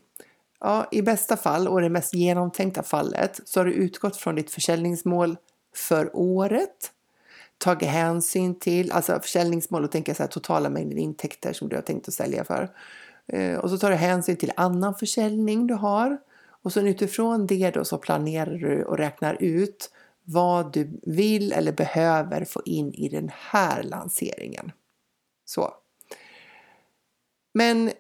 Ja, 0.60 0.88
i 0.92 1.02
bästa 1.02 1.38
fall 1.38 1.68
och 1.68 1.82
det 1.82 1.90
mest 1.90 2.14
genomtänkta 2.14 2.84
fallet 2.84 3.40
så 3.46 3.60
har 3.60 3.66
du 3.66 3.74
utgått 3.74 4.18
från 4.18 4.36
ditt 4.36 4.52
försäljningsmål 4.52 5.38
för 5.76 6.16
året. 6.16 6.92
Tagit 7.58 7.90
hänsyn 7.90 8.60
till, 8.60 8.92
alltså 8.92 9.20
försäljningsmål 9.20 9.84
och 9.84 9.92
tänka 9.92 10.16
så 10.16 10.24
här 10.24 10.28
totala 10.28 10.70
mängden 10.70 10.98
intäkter 10.98 11.54
som 11.54 11.70
du 11.70 11.76
har 11.76 11.84
tänkt 11.84 12.08
att 12.08 12.14
sälja 12.14 12.44
för. 12.44 12.70
Eh, 13.32 13.58
och 13.58 13.70
så 13.70 13.78
tar 13.78 13.90
du 13.90 13.96
hänsyn 13.96 14.36
till 14.36 14.52
annan 14.56 14.96
försäljning 14.96 15.68
du 15.68 15.74
har. 15.74 16.18
Och 16.64 16.74
sen 16.74 16.88
utifrån 16.88 17.48
det 17.48 17.72
då 17.74 17.86
så 17.86 17.98
planerar 17.98 18.54
du 18.54 18.84
och 18.84 18.98
räknar 18.98 19.38
ut 19.40 19.92
vad 20.24 20.74
du 20.74 21.00
vill 21.04 21.52
eller 21.52 21.72
behöver 21.72 22.46
få 22.46 22.62
in 22.66 22.94
i 22.94 23.10
den 23.10 23.32
här 23.34 23.84
lanseringen. 23.84 24.72
Så. 25.46 25.74
Men 27.54 27.92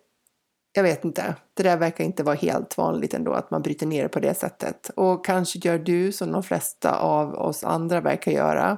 jag 0.74 0.84
vet 0.84 1.06
inte, 1.06 1.36
det 1.54 1.64
där 1.64 1.78
verkar 1.78 2.04
inte 2.04 2.24
vara 2.24 2.36
helt 2.36 2.78
vanligt 2.78 3.14
ändå 3.14 3.34
att 3.34 3.52
man 3.52 3.62
bryter 3.62 3.86
ner 3.86 4.04
det 4.04 4.10
på 4.10 4.20
det 4.20 4.34
sättet. 4.34 4.92
Och 4.96 5.26
kanske 5.26 5.60
gör 5.60 5.80
du 5.80 6.12
som 6.12 6.32
de 6.32 6.44
flesta 6.44 7.00
av 7.00 7.34
oss 7.34 7.64
andra 7.64 8.02
verkar 8.02 8.32
göra. 8.32 8.78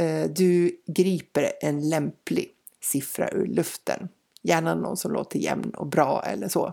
Eh, 0.00 0.30
du 0.30 0.80
griper 0.86 1.52
en 1.60 1.88
lämplig 1.88 2.50
siffra 2.80 3.30
ur 3.30 3.46
luften. 3.46 4.08
Gärna 4.48 4.74
någon 4.74 4.96
som 4.96 5.12
låter 5.12 5.38
jämn 5.38 5.70
och 5.70 5.86
bra 5.86 6.22
eller 6.26 6.48
så. 6.48 6.72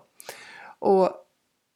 Och 0.79 1.09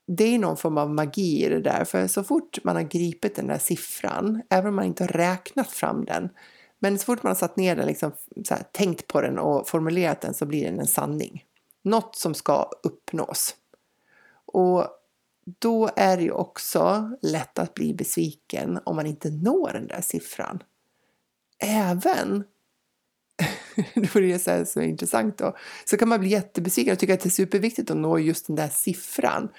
det 0.08 0.24
är 0.24 0.40
någon 0.40 0.58
form 0.58 0.78
av 0.78 0.90
magi 0.90 1.46
i 1.46 1.50
det 1.50 1.62
där, 1.62 1.86
för 1.86 2.08
så 2.08 2.24
fort 2.24 2.64
man 2.64 2.76
har 2.76 2.84
gripit 2.84 3.36
den 3.36 3.48
där 3.48 3.58
siffran, 3.58 4.42
även 4.50 4.68
om 4.68 4.76
man 4.76 4.86
inte 4.86 5.04
har 5.04 5.08
räknat 5.08 5.68
fram 5.68 6.06
den, 6.06 6.30
men 6.80 7.00
så 7.00 7.06
fort 7.06 7.24
man 7.24 7.30
har 7.30 7.36
satt 7.36 7.58
ner 7.58 7.76
den, 7.76 7.88
liksom, 7.88 8.12
här, 8.50 8.64
tänkt 8.72 9.08
på 9.08 9.22
den 9.22 9.40
och 9.40 9.68
formulerat 9.68 10.22
den 10.22 10.34
så 10.34 10.46
blir 10.46 10.66
den 10.66 10.80
en 10.80 10.88
sanning. 10.88 11.44
Något 11.84 12.16
som 12.16 12.34
ska 12.34 12.70
uppnås. 12.84 13.56
Och 14.46 14.88
då 15.60 15.90
är 15.96 16.18
det 16.18 16.24
ju 16.24 16.32
också 16.32 17.12
lätt 17.22 17.60
att 17.60 17.74
bli 17.74 17.94
besviken 17.94 18.80
om 18.84 18.96
man 18.96 19.06
inte 19.06 19.30
når 19.30 19.70
den 19.74 19.88
där 19.88 20.02
siffran. 20.02 20.64
Även 21.64 22.44
det 23.94 24.16
var 24.16 24.22
det 24.22 24.40
så, 24.40 24.66
så 24.66 24.82
intressant 24.82 25.38
då. 25.38 25.56
Så 25.86 25.98
kan 25.98 26.10
man 26.10 26.20
bli 26.20 26.30
jättebesviken 26.30 26.94
och 26.94 27.00
tycka 27.00 27.14
att 27.14 27.20
det 27.20 27.28
är 27.28 27.32
superviktigt 27.32 27.92
att 27.92 27.98
nå 27.98 28.20
just 28.20 28.48
den 28.48 28.56
där 28.56 28.68
siffran. 28.68 29.50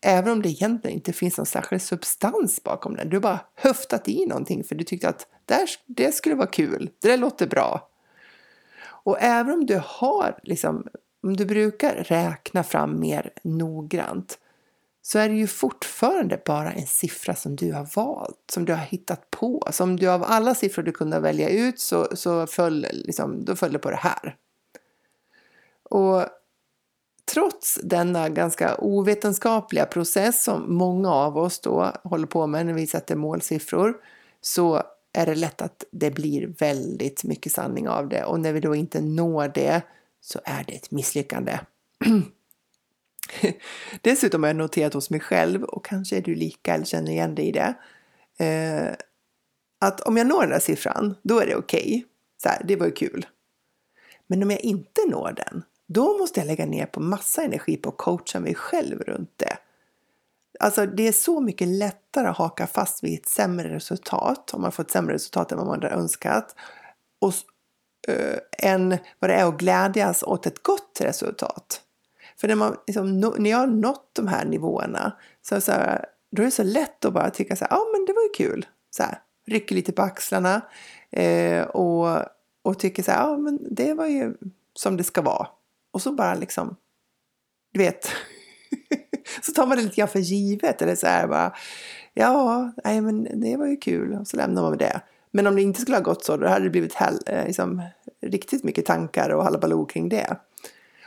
Även 0.00 0.32
om 0.32 0.42
det 0.42 0.48
egentligen 0.48 0.96
inte 0.96 1.12
finns 1.12 1.36
någon 1.36 1.46
särskild 1.46 1.82
substans 1.82 2.62
bakom 2.62 2.96
den. 2.96 3.08
Du 3.08 3.16
har 3.16 3.22
bara 3.22 3.40
höftat 3.54 4.08
i 4.08 4.26
någonting 4.26 4.64
för 4.64 4.74
du 4.74 4.84
tyckte 4.84 5.08
att 5.08 5.26
där, 5.44 5.68
det 5.86 6.14
skulle 6.14 6.34
vara 6.34 6.46
kul, 6.46 6.90
det 7.02 7.08
där 7.08 7.16
låter 7.16 7.46
bra. 7.46 7.88
Och 9.06 9.16
även 9.20 9.52
om 9.52 9.66
du 9.66 9.80
har, 9.84 10.38
liksom, 10.42 10.86
om 11.22 11.36
du 11.36 11.44
brukar 11.44 11.94
räkna 11.94 12.64
fram 12.64 13.00
mer 13.00 13.30
noggrant 13.42 14.38
så 15.06 15.18
är 15.18 15.28
det 15.28 15.34
ju 15.34 15.46
fortfarande 15.46 16.42
bara 16.44 16.72
en 16.72 16.86
siffra 16.86 17.34
som 17.34 17.56
du 17.56 17.72
har 17.72 17.88
valt, 17.96 18.50
som 18.52 18.64
du 18.64 18.72
har 18.72 18.80
hittat 18.80 19.30
på. 19.30 19.68
Som 19.70 19.96
du 19.96 20.08
av 20.08 20.24
alla 20.24 20.54
siffror 20.54 20.82
du 20.82 20.92
kunde 20.92 21.20
välja 21.20 21.48
ut 21.48 21.80
så, 21.80 22.16
så 22.16 22.46
föll, 22.46 22.86
liksom, 22.92 23.44
då 23.44 23.56
föll 23.56 23.72
det 23.72 23.78
på 23.78 23.90
det 23.90 23.96
här. 23.96 24.36
Och 25.82 26.24
trots 27.32 27.80
denna 27.82 28.28
ganska 28.28 28.76
ovetenskapliga 28.78 29.86
process 29.86 30.44
som 30.44 30.74
många 30.74 31.12
av 31.12 31.38
oss 31.38 31.60
då 31.60 31.92
håller 32.04 32.26
på 32.26 32.46
med 32.46 32.66
när 32.66 32.74
vi 32.74 32.86
sätter 32.86 33.16
målsiffror 33.16 33.94
så 34.40 34.82
är 35.12 35.26
det 35.26 35.34
lätt 35.34 35.62
att 35.62 35.84
det 35.92 36.10
blir 36.10 36.54
väldigt 36.58 37.24
mycket 37.24 37.52
sanning 37.52 37.88
av 37.88 38.08
det 38.08 38.24
och 38.24 38.40
när 38.40 38.52
vi 38.52 38.60
då 38.60 38.74
inte 38.74 39.00
når 39.00 39.48
det 39.48 39.82
så 40.20 40.40
är 40.44 40.64
det 40.66 40.72
ett 40.72 40.90
misslyckande. 40.90 41.58
Dessutom 44.00 44.42
har 44.42 44.48
jag 44.48 44.56
noterat 44.56 44.94
hos 44.94 45.10
mig 45.10 45.20
själv, 45.20 45.62
och 45.62 45.84
kanske 45.84 46.16
är 46.16 46.22
du 46.22 46.34
lika 46.34 46.74
eller 46.74 46.84
känner 46.84 47.12
igen 47.12 47.34
dig 47.34 47.48
i 47.48 47.52
det, 47.52 47.74
eh, 48.44 48.94
att 49.80 50.00
om 50.00 50.16
jag 50.16 50.26
når 50.26 50.40
den 50.40 50.50
där 50.50 50.58
siffran, 50.58 51.14
då 51.22 51.40
är 51.40 51.46
det 51.46 51.56
okej. 51.56 52.04
Okay. 52.44 52.58
det 52.64 52.76
var 52.76 52.86
ju 52.86 52.92
kul. 52.92 53.26
Men 54.26 54.42
om 54.42 54.50
jag 54.50 54.60
inte 54.60 55.00
når 55.08 55.32
den, 55.32 55.62
då 55.86 56.18
måste 56.18 56.40
jag 56.40 56.46
lägga 56.46 56.66
ner 56.66 56.86
på 56.86 57.00
massa 57.00 57.42
energi 57.42 57.76
på 57.76 57.88
att 57.88 57.96
coacha 57.96 58.40
mig 58.40 58.54
själv 58.54 59.00
runt 59.00 59.32
det. 59.36 59.56
Alltså 60.60 60.86
det 60.86 61.08
är 61.08 61.12
så 61.12 61.40
mycket 61.40 61.68
lättare 61.68 62.28
att 62.28 62.36
haka 62.36 62.66
fast 62.66 63.04
vid 63.04 63.18
ett 63.18 63.28
sämre 63.28 63.74
resultat, 63.74 64.54
om 64.54 64.62
man 64.62 64.72
får 64.72 64.82
ett 64.82 64.90
sämre 64.90 65.14
resultat 65.14 65.52
än 65.52 65.58
vad 65.58 65.66
man 65.66 65.82
hade 65.82 65.94
önskat, 65.94 66.54
och, 67.18 67.32
eh, 68.08 68.38
än 68.70 68.98
vad 69.18 69.30
det 69.30 69.34
är 69.34 69.48
att 69.48 69.58
glädjas 69.58 70.22
åt 70.22 70.46
ett 70.46 70.62
gott 70.62 71.00
resultat. 71.00 71.82
För 72.40 72.48
när, 72.48 72.54
man, 72.54 72.76
liksom, 72.86 73.20
när 73.20 73.50
jag 73.50 73.58
har 73.58 73.66
nått 73.66 74.10
de 74.12 74.28
här 74.28 74.44
nivåerna 74.44 75.12
så, 75.42 75.60
så 75.60 75.72
här, 75.72 76.06
då 76.30 76.42
är 76.42 76.46
det 76.46 76.52
så 76.52 76.62
lätt 76.62 77.04
att 77.04 77.12
bara 77.12 77.30
tycka 77.30 77.56
så 77.56 77.64
här, 77.64 77.72
ja 77.72 77.86
men 77.92 78.04
det 78.06 78.12
var 78.12 78.22
ju 78.22 78.28
kul. 78.28 78.66
Så 78.90 79.02
här, 79.02 79.18
rycker 79.46 79.74
lite 79.74 79.92
på 79.92 80.02
axlarna 80.02 80.60
eh, 81.10 81.62
och, 81.62 82.18
och 82.62 82.78
tycker 82.78 83.02
så 83.02 83.10
här, 83.10 83.18
ja 83.18 83.36
men 83.36 83.58
det 83.70 83.94
var 83.94 84.06
ju 84.06 84.34
som 84.74 84.96
det 84.96 85.04
ska 85.04 85.22
vara. 85.22 85.48
Och 85.92 86.02
så 86.02 86.12
bara 86.12 86.34
liksom, 86.34 86.76
du 87.72 87.78
vet, 87.78 88.08
så 89.42 89.52
tar 89.52 89.66
man 89.66 89.76
det 89.76 89.82
lite 89.82 89.96
grann 89.96 90.08
för 90.08 90.18
givet. 90.18 90.82
Eller 90.82 90.94
så 90.94 91.06
här 91.06 91.28
bara, 91.28 91.54
ja, 92.14 92.72
nej 92.84 93.00
men 93.00 93.40
det 93.40 93.56
var 93.56 93.66
ju 93.66 93.76
kul. 93.76 94.12
Och 94.12 94.28
så 94.28 94.36
lämnar 94.36 94.62
man 94.62 94.70
med 94.70 94.78
det. 94.78 95.00
Men 95.30 95.46
om 95.46 95.56
det 95.56 95.62
inte 95.62 95.80
skulle 95.80 95.96
ha 95.96 96.02
gått 96.02 96.24
så, 96.24 96.36
då 96.36 96.48
hade 96.48 96.64
det 96.64 96.70
blivit 96.70 96.94
hell, 96.94 97.18
eh, 97.26 97.46
liksom, 97.46 97.82
riktigt 98.22 98.64
mycket 98.64 98.86
tankar 98.86 99.30
och 99.30 99.44
halabaloo 99.44 99.86
kring 99.86 100.08
det. 100.08 100.36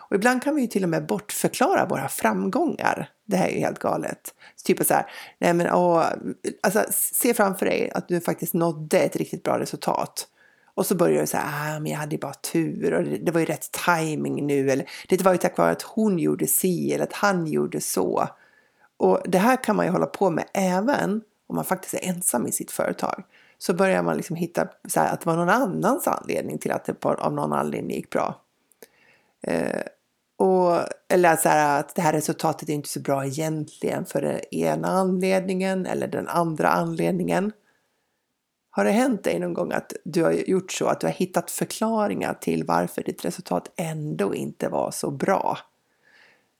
Och 0.09 0.15
ibland 0.15 0.43
kan 0.43 0.55
vi 0.55 0.61
ju 0.61 0.67
till 0.67 0.83
och 0.83 0.89
med 0.89 1.05
bortförklara 1.05 1.85
våra 1.85 2.09
framgångar. 2.09 3.09
Det 3.25 3.37
här 3.37 3.47
är 3.47 3.51
ju 3.51 3.59
helt 3.59 3.79
galet. 3.79 4.33
Typ 4.63 4.85
så 4.85 4.93
här, 4.93 5.11
nej 5.39 5.53
men 5.53 5.73
åh, 5.73 6.05
alltså 6.63 6.85
se 6.91 7.33
framför 7.33 7.65
dig 7.65 7.91
att 7.93 8.07
du 8.07 8.21
faktiskt 8.21 8.53
nådde 8.53 8.99
ett 8.99 9.15
riktigt 9.15 9.43
bra 9.43 9.59
resultat. 9.59 10.27
Och 10.73 10.85
så 10.85 10.95
börjar 10.95 11.21
du 11.21 11.27
säga, 11.27 11.43
ah, 11.45 11.79
men 11.79 11.91
jag 11.91 11.99
hade 11.99 12.15
ju 12.15 12.19
bara 12.19 12.33
tur 12.33 12.93
och 12.93 13.03
det, 13.03 13.17
det, 13.17 13.31
var 13.31 13.39
ju 13.39 13.45
rätt 13.45 13.71
timing 13.85 14.47
nu 14.47 14.71
eller 14.71 14.89
det 15.09 15.21
var 15.21 15.31
ju 15.31 15.37
tack 15.37 15.57
vare 15.57 15.71
att 15.71 15.81
hon 15.81 16.19
gjorde 16.19 16.47
si 16.47 16.93
eller 16.93 17.03
att 17.03 17.13
han 17.13 17.47
gjorde 17.47 17.81
så. 17.81 18.27
Och 18.97 19.21
det 19.25 19.37
här 19.37 19.63
kan 19.63 19.75
man 19.75 19.85
ju 19.85 19.91
hålla 19.91 20.05
på 20.05 20.29
med 20.29 20.45
även 20.53 21.21
om 21.47 21.55
man 21.55 21.65
faktiskt 21.65 21.93
är 21.93 22.09
ensam 22.09 22.47
i 22.47 22.51
sitt 22.51 22.71
företag. 22.71 23.23
Så 23.57 23.73
börjar 23.73 24.03
man 24.03 24.17
liksom 24.17 24.35
hitta 24.35 24.67
så 24.87 24.99
här, 24.99 25.13
att 25.13 25.21
det 25.21 25.29
var 25.29 25.35
någon 25.35 25.49
annans 25.49 26.07
anledning 26.07 26.57
till 26.57 26.71
att 26.71 26.85
det 26.85 27.05
av 27.05 27.33
någon 27.33 27.53
anledning 27.53 27.95
gick 27.95 28.09
bra. 28.09 28.41
Eh, 29.41 29.81
och, 30.39 30.83
eller 31.09 31.35
så 31.35 31.49
här, 31.49 31.79
att 31.79 31.95
det 31.95 32.01
här 32.01 32.13
resultatet 32.13 32.69
är 32.69 32.73
inte 32.73 32.89
så 32.89 32.99
bra 32.99 33.25
egentligen 33.25 34.05
för 34.05 34.21
den 34.21 34.39
ena 34.51 34.87
anledningen 34.87 35.85
eller 35.85 36.07
den 36.07 36.27
andra 36.27 36.69
anledningen. 36.69 37.51
Har 38.69 38.85
det 38.85 38.91
hänt 38.91 39.23
dig 39.23 39.39
någon 39.39 39.53
gång 39.53 39.71
att 39.71 39.93
du 40.03 40.23
har 40.23 40.31
gjort 40.31 40.71
så 40.71 40.87
att 40.87 40.99
du 40.99 41.07
har 41.07 41.13
hittat 41.13 41.51
förklaringar 41.51 42.33
till 42.33 42.63
varför 42.63 43.03
ditt 43.03 43.25
resultat 43.25 43.71
ändå 43.75 44.35
inte 44.35 44.69
var 44.69 44.91
så 44.91 45.11
bra? 45.11 45.57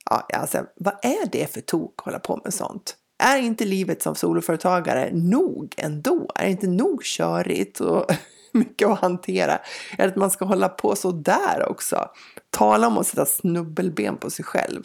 Ja, 0.10 0.28
alltså, 0.34 0.66
vad 0.76 0.94
är 1.02 1.30
det 1.32 1.54
för 1.54 1.62
tok 1.62 1.94
att 1.98 2.06
hålla 2.06 2.20
på 2.20 2.42
med 2.44 2.54
sånt? 2.54 2.96
Är 3.24 3.38
inte 3.38 3.66
livet 3.66 4.02
som 4.02 4.16
soloföretagare 4.16 5.10
nog 5.14 5.74
ändå? 5.78 6.32
Är 6.36 6.44
det 6.44 6.52
inte 6.52 6.68
nog 6.68 7.04
körigt 7.04 7.80
och 7.80 8.12
mycket 8.60 8.88
att 8.88 9.00
hantera? 9.00 9.60
Är 9.98 9.98
det 9.98 10.06
att 10.06 10.16
man 10.16 10.32
ska 10.32 10.46
hålla 10.46 10.70
på 10.70 10.96
så 10.96 11.12
där 11.12 11.70
också? 11.70 12.10
Tala 12.50 12.88
om 12.88 12.98
att 12.98 13.08
sätta 13.08 13.26
snubbelben 13.26 14.18
på 14.18 14.30
sig 14.30 14.46
själv. 14.46 14.84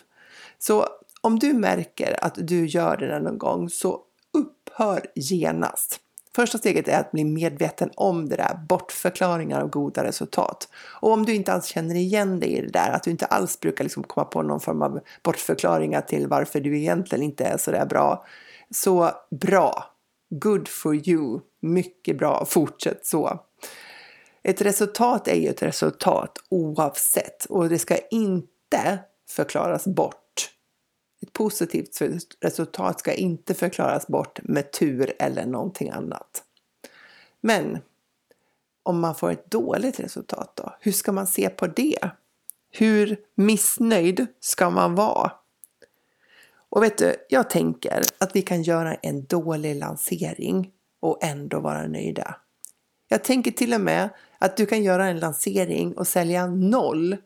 Så 0.59 0.87
om 1.21 1.39
du 1.39 1.53
märker 1.53 2.25
att 2.25 2.35
du 2.37 2.67
gör 2.67 2.97
det 2.97 3.21
någon 3.21 3.39
gång 3.39 3.71
så 3.71 4.01
upphör 4.33 5.07
genast. 5.15 6.01
Första 6.37 6.59
steget 6.59 6.89
är 6.89 7.01
att 7.01 7.13
bli 7.13 7.25
medveten 7.25 7.91
om 7.95 8.29
det 8.29 8.37
där, 8.37 8.59
bortförklaringar 8.69 9.61
av 9.61 9.69
goda 9.69 10.05
resultat. 10.05 10.69
Och 11.01 11.13
om 11.13 11.25
du 11.25 11.35
inte 11.35 11.53
alls 11.53 11.67
känner 11.67 11.95
igen 11.95 12.41
dig 12.41 12.53
i 12.53 12.61
det 12.61 12.73
där, 12.73 12.91
att 12.91 13.03
du 13.03 13.11
inte 13.11 13.27
alls 13.27 13.61
brukar 13.61 13.85
liksom 13.85 14.03
komma 14.03 14.25
på 14.25 14.43
någon 14.43 14.61
form 14.61 14.83
av 14.83 15.01
bortförklaringar 15.23 16.01
till 16.01 16.29
varför 16.29 16.61
du 16.61 16.79
egentligen 16.79 17.25
inte 17.25 17.45
är 17.45 17.59
så 17.59 17.71
där 17.71 17.87
bra. 17.87 18.25
Så 18.71 19.11
bra! 19.41 19.85
Good 20.31 20.69
for 20.69 21.09
you! 21.09 21.41
Mycket 21.63 22.19
bra, 22.19 22.45
fortsätt 22.45 23.07
så! 23.07 23.41
Ett 24.49 24.61
resultat 24.61 25.29
är 25.29 25.35
ju 25.35 25.49
ett 25.49 25.63
resultat 25.63 26.39
oavsett 26.49 27.45
och 27.45 27.69
det 27.69 27.79
ska 27.79 27.97
inte 28.11 28.99
förklaras 29.29 29.85
bort. 29.85 30.51
Ett 31.23 31.33
positivt 31.33 32.03
resultat 32.41 33.01
ska 33.01 33.13
inte 33.13 33.55
förklaras 33.55 34.07
bort 34.07 34.41
med 34.43 34.73
tur 34.73 35.13
eller 35.19 35.47
någonting 35.47 35.91
annat. 35.91 36.43
Men 37.41 37.79
om 38.83 39.01
man 39.01 39.15
får 39.15 39.31
ett 39.31 39.51
dåligt 39.51 40.01
resultat 40.01 40.53
då? 40.57 40.77
Hur 40.81 40.93
ska 40.93 41.13
man 41.13 41.27
se 41.27 41.49
på 41.49 41.67
det? 41.67 42.11
Hur 42.71 43.17
missnöjd 43.35 44.27
ska 44.41 44.71
man 44.71 44.95
vara? 44.95 45.33
Och 46.69 46.83
vet 46.83 46.99
du, 46.99 47.15
jag 47.29 47.51
tänker 47.51 48.03
att 48.19 48.37
vi 48.37 48.43
kan 48.43 48.63
göra 48.63 48.95
en 48.95 49.25
dålig 49.25 49.77
lansering 49.77 50.71
och 51.01 51.25
ändå 51.25 51.61
vara 51.61 51.87
nöjda. 51.87 52.37
Jag 53.09 53.25
tänker 53.25 53.51
till 53.51 53.75
och 53.75 53.81
med 53.81 54.11
att 54.45 54.57
du 54.57 54.67
kan 54.67 54.83
göra 54.83 55.07
en 55.07 55.19
lansering 55.19 55.93
och 55.93 56.07
sälja 56.07 56.47
noll 56.47 57.17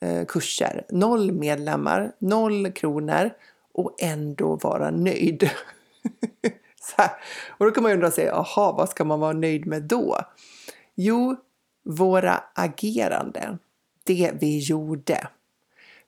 eh, 0.00 0.24
kurser, 0.26 0.86
noll 0.88 1.32
medlemmar, 1.32 2.12
noll 2.18 2.72
kronor 2.72 3.30
och 3.72 3.96
ändå 4.02 4.56
vara 4.56 4.90
nöjd. 4.90 5.42
och 7.48 7.64
då 7.64 7.70
kan 7.70 7.82
man 7.82 7.92
ju 7.92 7.94
undra 7.94 8.10
sig, 8.10 8.24
jaha, 8.24 8.72
vad 8.72 8.88
ska 8.88 9.04
man 9.04 9.20
vara 9.20 9.32
nöjd 9.32 9.66
med 9.66 9.82
då? 9.82 10.18
Jo, 10.94 11.36
våra 11.84 12.44
ageranden, 12.54 13.58
det 14.04 14.32
vi 14.40 14.58
gjorde. 14.58 15.28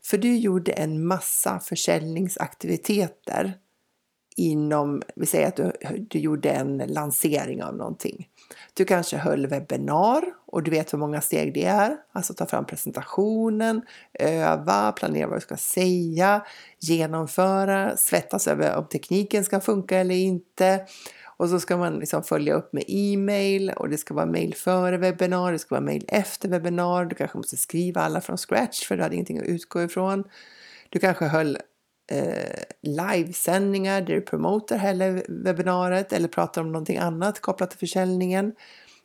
För 0.05 0.19
du 0.19 0.37
gjorde 0.37 0.73
en 0.73 1.07
massa 1.07 1.61
försäljningsaktiviteter 1.61 3.55
inom, 4.37 5.03
vi 5.15 5.27
säger 5.27 5.49
att 5.49 5.57
du, 5.57 5.73
du 6.11 6.19
gjorde 6.19 6.51
en 6.51 6.79
lansering 6.79 7.63
av 7.63 7.77
någonting. 7.77 8.29
Du 8.75 8.85
kanske 8.85 9.17
höll 9.17 9.47
webbinar 9.47 10.25
och 10.47 10.63
du 10.63 10.71
vet 10.71 10.93
hur 10.93 10.99
många 10.99 11.21
steg 11.21 11.55
det 11.55 11.65
är. 11.65 11.97
Alltså 12.13 12.35
ta 12.35 12.47
fram 12.47 12.67
presentationen, 12.67 13.83
öva, 14.19 14.93
planera 14.93 15.27
vad 15.27 15.37
du 15.37 15.41
ska 15.41 15.57
säga, 15.57 16.45
genomföra, 16.81 17.97
svettas 17.97 18.49
över 18.49 18.77
om 18.77 18.87
tekniken 18.87 19.45
ska 19.45 19.61
funka 19.61 19.99
eller 19.99 20.15
inte. 20.15 20.87
Och 21.39 21.49
så 21.49 21.61
ska 21.61 21.77
man 21.77 21.99
liksom 21.99 22.23
följa 22.23 22.55
upp 22.55 22.73
med 22.73 22.85
e-mail 22.89 23.71
och 23.71 23.89
det 23.89 23.99
ska 23.99 24.15
vara 24.15 24.27
mail 24.27 24.55
före 24.55 24.97
webbinar, 24.97 25.53
det 25.53 25.59
ska 25.59 25.75
vara 25.75 25.85
mail 25.85 26.05
efter 26.09 26.49
webbinar. 26.49 27.05
Du 27.05 27.15
kanske 27.15 27.37
måste 27.37 27.57
skriva 27.57 28.01
alla 28.01 28.21
från 28.21 28.37
scratch 28.37 28.87
för 28.87 28.97
du 28.97 29.03
hade 29.03 29.15
ingenting 29.15 29.39
att 29.39 29.47
utgå 29.47 29.83
ifrån. 29.83 30.25
Du 30.89 30.99
kanske 30.99 31.25
höll 31.25 31.59
eh, 32.13 32.63
livesändningar 32.83 34.01
där 34.01 34.15
du 34.15 34.21
promotar 34.21 34.79
hela 34.79 35.11
webbinariet 35.29 36.13
eller 36.13 36.29
pratar 36.29 36.61
om 36.61 36.73
någonting 36.73 36.99
annat 36.99 37.41
kopplat 37.41 37.71
till 37.71 37.79
försäljningen. 37.79 38.53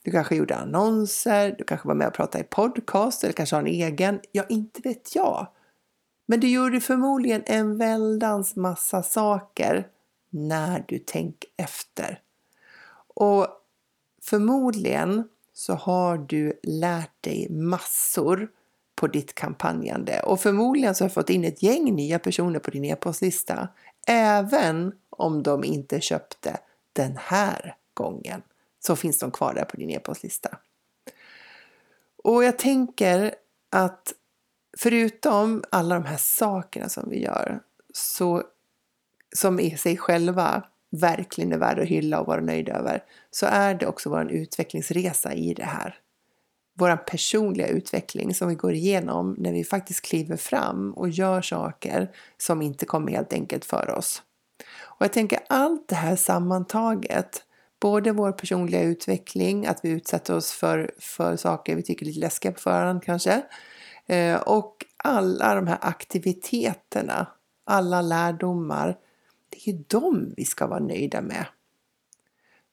Du 0.04 0.12
kanske 0.12 0.36
gjorde 0.36 0.56
annonser, 0.56 1.56
du 1.58 1.64
kanske 1.64 1.88
var 1.88 1.96
med 1.96 2.08
och 2.08 2.14
pratade 2.14 2.44
i 2.44 2.48
podcast 2.48 3.24
eller 3.24 3.34
kanske 3.34 3.56
har 3.56 3.62
en 3.62 3.68
egen. 3.68 4.20
Ja, 4.32 4.44
inte 4.50 4.82
vet 4.82 5.16
jag. 5.16 5.48
Men 6.26 6.40
du 6.40 6.48
gjorde 6.48 6.82
förmodligen 6.82 7.44
en 7.46 7.78
väldans 7.78 8.56
massa 8.56 9.04
saker 9.04 9.88
när 10.30 10.86
du 10.88 11.00
tänker 11.00 11.50
efter. 11.58 12.20
Och 13.16 13.48
förmodligen 14.24 15.28
så 15.54 15.74
har 15.74 16.18
du 16.18 16.60
lärt 16.64 17.24
dig 17.24 17.48
massor 17.50 18.50
på 19.02 19.08
ditt 19.08 19.36
kampanjande. 19.36 20.20
Och 20.20 20.40
förmodligen 20.40 20.96
så 20.96 21.04
har 21.04 21.10
du 21.10 21.14
fått 21.14 21.30
in 21.30 21.46
ett 21.46 21.64
gäng 21.64 21.96
nya 21.96 22.20
personer 22.20 22.60
på 22.60 22.72
din 22.72 22.86
e-postlista 22.86 23.68
även 24.08 24.94
om 25.10 25.44
de 25.44 25.64
inte 25.64 26.02
köpte 26.02 26.58
den 26.94 27.18
här 27.18 27.76
gången. 27.94 28.42
Så 28.80 28.96
finns 28.96 29.20
de 29.20 29.32
kvar 29.32 29.54
där 29.54 29.66
på 29.66 29.78
din 29.78 29.90
e-postlista. 29.90 30.58
Och 32.24 32.44
jag 32.44 32.58
tänker 32.58 33.36
att 33.70 34.14
förutom 34.78 35.64
alla 35.70 35.96
de 35.96 36.06
här 36.06 36.18
sakerna 36.18 36.90
som 36.90 37.10
vi 37.10 37.24
gör 37.24 37.60
så 37.94 38.44
som 39.36 39.60
i 39.60 39.78
sig 39.78 39.98
själva 39.98 40.64
verkligen 40.90 41.52
är 41.52 41.58
värda 41.58 41.82
att 41.82 41.88
hylla 41.88 42.20
och 42.20 42.28
vara 42.28 42.42
nöjd 42.42 42.70
över 42.70 43.04
så 43.32 43.46
är 43.46 43.74
det 43.74 43.88
också 43.88 44.10
vår 44.10 44.32
utvecklingsresa 44.32 45.34
i 45.34 45.54
det 45.54 45.64
här 45.64 46.00
vår 46.82 46.96
personliga 46.96 47.68
utveckling 47.68 48.34
som 48.34 48.48
vi 48.48 48.56
går 48.56 48.74
igenom 48.74 49.36
när 49.38 49.52
vi 49.52 49.64
faktiskt 49.64 50.02
kliver 50.02 50.38
fram 50.38 50.94
och 50.94 51.10
gör 51.10 51.42
saker 51.42 52.12
som 52.38 52.62
inte 52.62 52.86
kommer 52.86 53.12
helt 53.12 53.34
enkelt 53.34 53.66
för 53.66 53.90
oss. 53.90 54.24
Och 54.82 55.06
jag 55.06 55.14
tänker 55.14 55.40
allt 55.50 55.88
det 55.88 55.96
här 55.96 56.16
sammantaget, 56.16 57.44
både 57.80 58.12
vår 58.12 58.32
personliga 58.32 58.84
utveckling, 58.84 59.66
att 59.66 59.80
vi 59.84 59.90
utsätter 59.90 60.36
oss 60.36 60.52
för, 60.52 60.92
för 61.00 61.36
saker 61.36 61.76
vi 61.76 61.84
tycker 61.84 62.06
är 62.06 62.08
lite 62.08 62.20
läskiga 62.20 62.52
på 62.52 62.60
förhand 62.60 63.04
kanske, 63.04 63.42
eh, 64.06 64.42
och 64.42 64.86
alla 64.98 65.56
de 65.56 65.68
här 65.68 65.78
aktiviteterna, 65.82 67.28
alla 67.64 68.02
lärdomar, 68.02 68.98
det 69.50 69.58
är 69.58 69.74
ju 69.74 69.84
dem 69.88 70.34
vi 70.38 70.46
ska 70.46 70.68
vara 70.68 70.80
nöjda 70.80 71.22
med. 71.22 71.46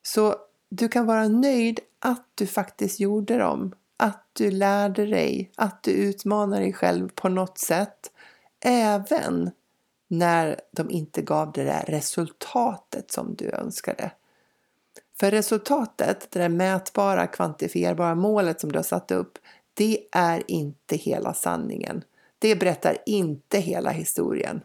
Så 0.02 0.34
du 0.70 0.88
kan 0.88 1.06
vara 1.06 1.28
nöjd 1.28 1.80
att 1.98 2.26
du 2.34 2.46
faktiskt 2.46 3.00
gjorde 3.00 3.38
dem 3.38 3.74
att 3.98 4.30
du 4.32 4.50
lärde 4.50 5.06
dig, 5.06 5.52
att 5.56 5.82
du 5.82 5.90
utmanar 5.90 6.60
dig 6.60 6.72
själv 6.72 7.08
på 7.08 7.28
något 7.28 7.58
sätt. 7.58 8.10
Även 8.64 9.50
när 10.08 10.60
de 10.72 10.90
inte 10.90 11.22
gav 11.22 11.52
det 11.52 11.64
där 11.64 11.84
resultatet 11.88 13.10
som 13.10 13.34
du 13.34 13.50
önskade. 13.50 14.10
För 15.20 15.30
resultatet, 15.30 16.30
det 16.30 16.38
där 16.38 16.48
mätbara, 16.48 17.26
kvantifierbara 17.26 18.14
målet 18.14 18.60
som 18.60 18.72
du 18.72 18.78
har 18.78 18.82
satt 18.82 19.10
upp, 19.10 19.38
det 19.74 20.00
är 20.12 20.42
inte 20.46 20.96
hela 20.96 21.34
sanningen. 21.34 22.04
Det 22.38 22.56
berättar 22.56 22.98
inte 23.06 23.58
hela 23.58 23.90
historien. 23.90 24.60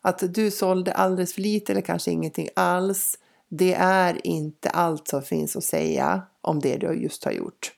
Att 0.00 0.34
du 0.34 0.50
sålde 0.50 0.92
alldeles 0.92 1.34
för 1.34 1.40
lite 1.40 1.72
eller 1.72 1.82
kanske 1.82 2.10
ingenting 2.10 2.48
alls, 2.56 3.18
det 3.48 3.74
är 3.74 4.26
inte 4.26 4.70
allt 4.70 5.08
som 5.08 5.22
finns 5.22 5.56
att 5.56 5.64
säga 5.64 6.22
om 6.40 6.60
det 6.60 6.76
du 6.76 6.86
just 6.86 7.24
har 7.24 7.32
gjort. 7.32 7.77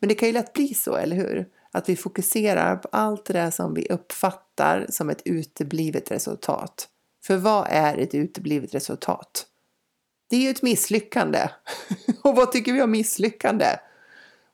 Men 0.00 0.08
det 0.08 0.14
kan 0.14 0.28
ju 0.28 0.32
lätt 0.32 0.52
bli 0.52 0.74
så, 0.74 0.96
eller 0.96 1.16
hur? 1.16 1.48
Att 1.72 1.88
vi 1.88 1.96
fokuserar 1.96 2.76
på 2.76 2.88
allt 2.92 3.24
det 3.24 3.32
där 3.32 3.50
som 3.50 3.74
vi 3.74 3.86
uppfattar 3.88 4.86
som 4.88 5.10
ett 5.10 5.22
uteblivet 5.24 6.10
resultat. 6.10 6.88
För 7.24 7.36
vad 7.36 7.66
är 7.70 7.98
ett 7.98 8.14
uteblivet 8.14 8.74
resultat? 8.74 9.46
Det 10.30 10.36
är 10.36 10.40
ju 10.40 10.50
ett 10.50 10.62
misslyckande. 10.62 11.48
Och 12.22 12.36
vad 12.36 12.52
tycker 12.52 12.72
vi 12.72 12.82
om 12.82 12.90
misslyckande? 12.90 13.66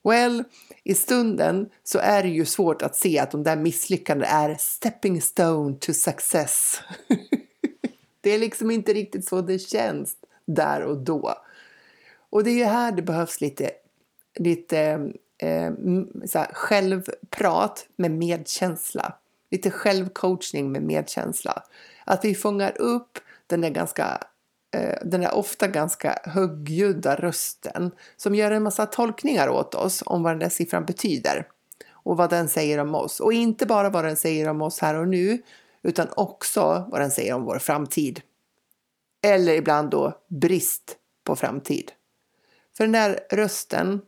Well, 0.04 0.44
i 0.85 0.94
stunden 0.94 1.68
så 1.85 1.98
är 1.98 2.22
det 2.22 2.28
ju 2.28 2.44
svårt 2.44 2.82
att 2.82 2.96
se 2.96 3.18
att 3.18 3.30
de 3.30 3.42
där 3.42 3.56
misslyckandena 3.56 4.26
är 4.30 4.56
stepping 4.59 5.22
stone 5.22 5.76
to 5.76 5.92
success. 5.92 6.80
det 8.20 8.30
är 8.30 8.38
liksom 8.38 8.70
inte 8.70 8.94
riktigt 8.94 9.28
så 9.28 9.40
det 9.40 9.59
känns 9.59 10.16
där 10.44 10.82
och 10.82 10.96
då. 10.96 11.35
Och 12.30 12.44
det 12.44 12.50
är 12.50 12.54
ju 12.54 12.64
här 12.64 12.92
det 12.92 13.02
behövs 13.02 13.40
lite, 13.40 13.70
lite 14.38 15.11
eh, 15.38 15.72
så 16.27 16.38
här, 16.38 16.51
självprat 16.53 17.87
med 17.96 18.11
medkänsla. 18.11 19.14
Lite 19.51 19.70
självcoachning 19.70 20.72
med 20.72 20.83
medkänsla. 20.83 21.62
Att 22.05 22.25
vi 22.25 22.35
fångar 22.35 22.81
upp 22.81 23.18
den 23.46 23.61
där 23.61 23.70
ganska 23.70 24.20
eh, 24.75 24.99
den 25.05 25.20
där 25.20 25.35
ofta 25.35 25.68
ganska 25.68 26.18
högljudda 26.25 27.14
rösten 27.16 27.90
som 28.16 28.35
gör 28.35 28.51
en 28.51 28.62
massa 28.62 28.87
tolkningar 28.87 29.49
åt 29.49 29.75
oss 29.75 30.03
om 30.07 30.22
vad 30.22 30.33
den 30.33 30.38
där 30.38 30.49
siffran 30.49 30.85
betyder 30.85 31.49
och 31.90 32.16
vad 32.16 32.31
den 32.31 32.49
säger 32.49 32.79
om 32.79 32.94
oss. 32.94 33.20
Och 33.20 33.33
inte 33.33 33.66
bara 33.66 33.90
vad 33.90 34.05
den 34.05 34.16
säger 34.16 34.49
om 34.49 34.62
oss 34.62 34.81
här 34.81 34.94
och 34.94 35.09
nu 35.09 35.42
utan 35.83 36.09
också 36.16 36.88
vad 36.88 37.01
den 37.01 37.11
säger 37.11 37.35
om 37.35 37.44
vår 37.44 37.59
framtid. 37.59 38.20
Eller 39.22 39.55
ibland 39.55 39.90
då 39.90 40.18
brist 40.29 40.96
på 41.25 41.37
framtid. 41.37 41.92
För 42.77 42.85
den 42.85 42.92
där 42.92 43.20
rösten 43.31 44.01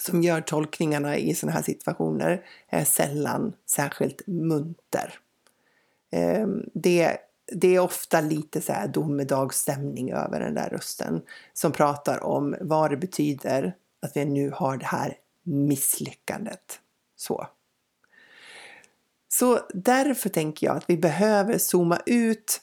som 0.00 0.22
gör 0.22 0.40
tolkningarna 0.40 1.16
i 1.16 1.34
sådana 1.34 1.56
här 1.56 1.62
situationer 1.62 2.44
är 2.68 2.84
sällan 2.84 3.52
särskilt 3.66 4.26
munter. 4.26 5.14
Ehm, 6.12 6.64
det, 6.74 7.16
det 7.52 7.74
är 7.74 7.80
ofta 7.80 8.20
lite 8.20 8.60
så 8.60 8.72
här 8.72 8.88
domedagsstämning 8.88 10.12
över 10.12 10.40
den 10.40 10.54
där 10.54 10.68
rösten 10.68 11.22
som 11.52 11.72
pratar 11.72 12.24
om 12.24 12.56
vad 12.60 12.90
det 12.90 12.96
betyder 12.96 13.76
att 14.02 14.16
vi 14.16 14.24
nu 14.24 14.50
har 14.50 14.76
det 14.76 14.86
här 14.86 15.16
misslyckandet. 15.42 16.80
Så. 17.16 17.46
Så 19.28 19.60
därför 19.74 20.28
tänker 20.28 20.66
jag 20.66 20.76
att 20.76 20.90
vi 20.90 20.96
behöver 20.96 21.58
zooma 21.58 21.98
ut 22.06 22.60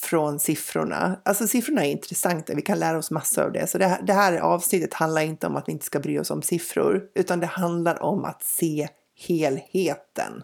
från 0.00 0.38
siffrorna. 0.38 1.20
Alltså 1.24 1.46
siffrorna 1.46 1.84
är 1.84 1.90
intressanta, 1.90 2.54
vi 2.54 2.62
kan 2.62 2.78
lära 2.78 2.98
oss 2.98 3.10
massor 3.10 3.42
av 3.42 3.52
det. 3.52 3.66
Så 3.66 3.78
det 3.78 3.86
här, 3.86 4.02
det 4.02 4.12
här 4.12 4.38
avsnittet 4.38 4.94
handlar 4.94 5.22
inte 5.22 5.46
om 5.46 5.56
att 5.56 5.68
vi 5.68 5.72
inte 5.72 5.84
ska 5.84 6.00
bry 6.00 6.18
oss 6.18 6.30
om 6.30 6.42
siffror, 6.42 7.08
utan 7.14 7.40
det 7.40 7.46
handlar 7.46 8.02
om 8.02 8.24
att 8.24 8.42
se 8.42 8.88
helheten. 9.14 10.42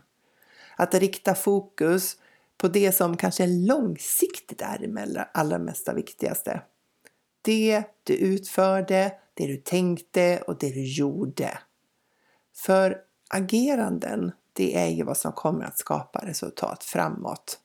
Att 0.77 0.95
rikta 0.95 1.35
fokus 1.35 2.17
på 2.59 2.69
det 2.69 2.93
som 2.93 3.17
kanske 3.17 3.47
långsiktigt 3.47 4.63
är 4.63 4.79
det 4.79 5.29
allra 5.35 5.59
mesta 5.59 5.95
viktigaste. 5.95 6.63
Det 7.43 7.85
du 8.05 8.15
utförde, 8.15 9.13
det 9.35 9.47
du 9.47 9.57
tänkte 9.57 10.43
och 10.47 10.59
det 10.59 10.71
du 10.71 10.85
gjorde. 10.85 11.59
För 12.57 12.99
ageranden, 13.29 14.33
det 14.53 14.77
är 14.77 14.89
ju 14.89 15.03
vad 15.05 15.17
som 15.17 15.33
kommer 15.33 15.65
att 15.65 15.79
skapa 15.79 16.27
resultat 16.27 16.85
framåt. 16.85 17.59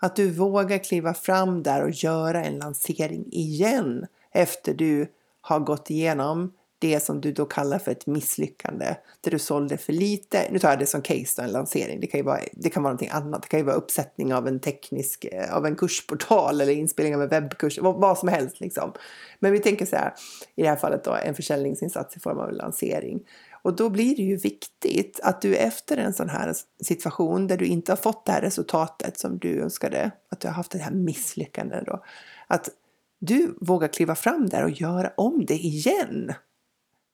Att 0.00 0.16
du 0.16 0.30
vågar 0.30 0.78
kliva 0.78 1.14
fram 1.14 1.62
där 1.62 1.82
och 1.82 1.90
göra 1.90 2.44
en 2.44 2.58
lansering 2.58 3.24
igen 3.32 4.06
efter 4.32 4.74
du 4.74 5.06
har 5.40 5.60
gått 5.60 5.90
igenom 5.90 6.52
det 6.80 7.00
som 7.00 7.20
du 7.20 7.32
då 7.32 7.44
kallar 7.44 7.78
för 7.78 7.90
ett 7.92 8.06
misslyckande, 8.06 8.94
där 9.20 9.30
du 9.30 9.38
sålde 9.38 9.76
för 9.76 9.92
lite. 9.92 10.48
Nu 10.50 10.58
tar 10.58 10.70
jag 10.70 10.78
det 10.78 10.86
som 10.86 11.02
case 11.02 11.34
då, 11.36 11.42
en 11.42 11.52
lansering. 11.52 12.00
Det 12.00 12.06
kan 12.06 12.20
ju 12.20 12.24
vara, 12.24 12.40
det 12.52 12.70
kan 12.70 12.82
vara 12.82 12.92
någonting 12.92 13.08
annat. 13.12 13.42
Det 13.42 13.48
kan 13.48 13.60
ju 13.60 13.66
vara 13.66 13.76
uppsättning 13.76 14.34
av 14.34 14.48
en 14.48 14.60
teknisk, 14.60 15.24
eh, 15.24 15.56
av 15.56 15.66
en 15.66 15.76
kursportal 15.76 16.60
eller 16.60 16.72
inspelning 16.72 17.14
av 17.14 17.22
en 17.22 17.28
webbkurs, 17.28 17.78
vad, 17.78 17.94
vad 17.94 18.18
som 18.18 18.28
helst 18.28 18.60
liksom. 18.60 18.92
Men 19.38 19.52
vi 19.52 19.58
tänker 19.58 19.86
så 19.86 19.96
här, 19.96 20.14
i 20.56 20.62
det 20.62 20.68
här 20.68 20.76
fallet 20.76 21.04
då, 21.04 21.14
en 21.14 21.34
försäljningsinsats 21.34 22.16
i 22.16 22.20
form 22.20 22.38
av 22.38 22.48
en 22.48 22.56
lansering. 22.56 23.20
Och 23.62 23.76
då 23.76 23.90
blir 23.90 24.16
det 24.16 24.22
ju 24.22 24.36
viktigt 24.36 25.20
att 25.22 25.42
du 25.42 25.56
efter 25.56 25.96
en 25.96 26.12
sån 26.12 26.28
här 26.28 26.54
situation 26.82 27.46
där 27.46 27.56
du 27.56 27.66
inte 27.66 27.92
har 27.92 27.96
fått 27.96 28.26
det 28.26 28.32
här 28.32 28.40
resultatet 28.40 29.18
som 29.18 29.38
du 29.38 29.62
önskade, 29.62 30.10
att 30.30 30.40
du 30.40 30.48
har 30.48 30.54
haft 30.54 30.70
det 30.70 30.78
här 30.78 30.92
misslyckandet 30.92 31.86
då, 31.86 32.04
att 32.46 32.68
du 33.18 33.54
vågar 33.60 33.88
kliva 33.88 34.14
fram 34.14 34.48
där 34.48 34.64
och 34.64 34.70
göra 34.70 35.12
om 35.16 35.46
det 35.46 35.54
igen. 35.54 36.32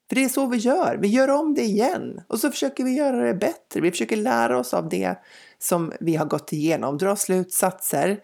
För 0.09 0.15
det 0.15 0.25
är 0.25 0.29
så 0.29 0.47
vi 0.47 0.57
gör, 0.57 0.97
vi 0.97 1.09
gör 1.09 1.29
om 1.29 1.55
det 1.55 1.63
igen 1.63 2.23
och 2.29 2.39
så 2.39 2.51
försöker 2.51 2.85
vi 2.85 2.95
göra 2.95 3.27
det 3.27 3.35
bättre. 3.35 3.81
Vi 3.81 3.91
försöker 3.91 4.17
lära 4.17 4.59
oss 4.59 4.75
av 4.75 4.89
det 4.89 5.15
som 5.59 5.93
vi 6.01 6.17
har 6.17 6.27
gått 6.27 6.53
igenom, 6.53 6.99
dra 6.99 7.17
slutsatser 7.17 8.21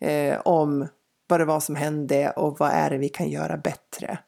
eh, 0.00 0.40
om 0.44 0.88
vad 1.26 1.40
det 1.40 1.44
var 1.44 1.60
som 1.60 1.76
hände 1.76 2.30
och 2.30 2.58
vad 2.58 2.70
är 2.70 2.90
det 2.90 2.98
vi 2.98 3.08
kan 3.08 3.28
göra 3.28 3.56
bättre. 3.56 4.18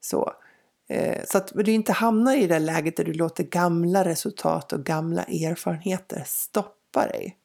Så, 0.00 0.32
Eh, 0.88 1.22
så 1.26 1.38
att 1.38 1.52
du 1.54 1.72
inte 1.72 1.92
hamnar 1.92 2.36
i 2.36 2.46
det 2.46 2.58
läget 2.58 2.96
där 2.96 3.04
du 3.04 3.12
låter 3.12 3.44
gamla 3.44 4.04
resultat 4.04 4.72
och 4.72 4.84
gamla 4.84 5.22
erfarenheter 5.22 6.22
stoppa 6.26 7.06
dig. 7.06 7.36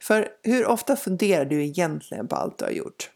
För 0.00 0.28
hur 0.42 0.66
ofta 0.66 0.96
funderar 0.96 1.44
du 1.44 1.64
egentligen 1.64 2.28
på 2.28 2.36
allt 2.36 2.58
du 2.58 2.64
har 2.64 2.72
gjort? 2.72 3.10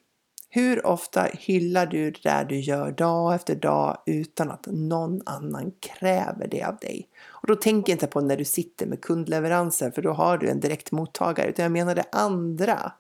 Hur 0.54 0.86
ofta 0.86 1.28
hyllar 1.32 1.86
du 1.86 2.10
det 2.10 2.22
där 2.22 2.44
du 2.44 2.60
gör 2.60 2.92
dag 2.92 3.34
efter 3.34 3.54
dag 3.54 4.02
utan 4.06 4.50
att 4.50 4.66
någon 4.66 5.22
annan 5.26 5.72
kräver 5.80 6.48
det 6.50 6.64
av 6.64 6.76
dig? 6.76 7.08
Och 7.28 7.46
då 7.46 7.56
tänker 7.56 7.92
jag 7.92 7.94
inte 7.94 8.06
på 8.06 8.20
när 8.20 8.36
du 8.36 8.44
sitter 8.44 8.86
med 8.86 9.00
kundleveranser 9.00 9.90
för 9.90 10.02
då 10.02 10.12
har 10.12 10.38
du 10.38 10.48
en 10.48 10.60
direkt 10.60 10.92
mottagare 10.92 11.48
utan 11.48 11.62
jag 11.62 11.72
menar 11.72 11.94
det 11.94 12.04
andra. 12.12 12.92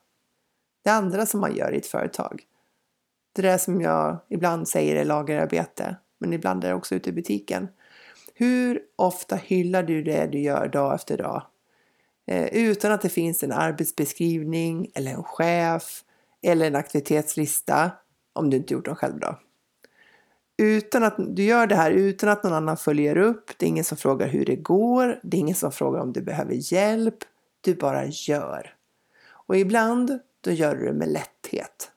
Det 0.84 0.90
andra 0.90 1.26
som 1.26 1.40
man 1.40 1.56
gör 1.56 1.72
i 1.74 1.78
ett 1.78 1.86
företag. 1.86 2.42
Det 3.34 3.42
där 3.42 3.58
som 3.58 3.80
jag 3.80 4.18
ibland 4.28 4.68
säger 4.68 4.96
är 4.96 5.04
lagerarbete 5.04 5.96
men 6.22 6.32
ibland 6.32 6.64
är 6.64 6.68
det 6.68 6.74
också 6.74 6.94
ute 6.94 7.10
i 7.10 7.12
butiken. 7.12 7.68
Hur 8.34 8.80
ofta 8.96 9.36
hyllar 9.36 9.82
du 9.82 10.02
det 10.02 10.26
du 10.26 10.38
gör 10.38 10.68
dag 10.68 10.94
efter 10.94 11.18
dag? 11.18 11.46
Eh, 12.26 12.46
utan 12.46 12.92
att 12.92 13.02
det 13.02 13.08
finns 13.08 13.42
en 13.42 13.52
arbetsbeskrivning 13.52 14.90
eller 14.94 15.10
en 15.10 15.22
chef 15.22 16.04
eller 16.42 16.66
en 16.66 16.76
aktivitetslista 16.76 17.90
om 18.32 18.50
du 18.50 18.56
inte 18.56 18.74
gjort 18.74 18.84
dem 18.84 18.96
själv 18.96 19.20
då. 19.20 19.38
Utan 20.56 21.04
att 21.04 21.14
du 21.18 21.44
gör 21.44 21.66
det 21.66 21.74
här 21.74 21.90
utan 21.90 22.28
att 22.28 22.44
någon 22.44 22.52
annan 22.52 22.76
följer 22.76 23.16
upp. 23.16 23.50
Det 23.56 23.66
är 23.66 23.68
ingen 23.68 23.84
som 23.84 23.96
frågar 23.96 24.28
hur 24.28 24.44
det 24.44 24.56
går. 24.56 25.20
Det 25.22 25.36
är 25.36 25.40
ingen 25.40 25.54
som 25.54 25.72
frågar 25.72 26.00
om 26.00 26.12
du 26.12 26.22
behöver 26.22 26.72
hjälp. 26.72 27.18
Du 27.60 27.74
bara 27.74 28.04
gör. 28.06 28.74
Och 29.24 29.56
ibland 29.56 30.18
då 30.40 30.50
gör 30.50 30.76
du 30.76 30.86
det 30.86 30.92
med 30.92 31.08
lätthet. 31.08 31.90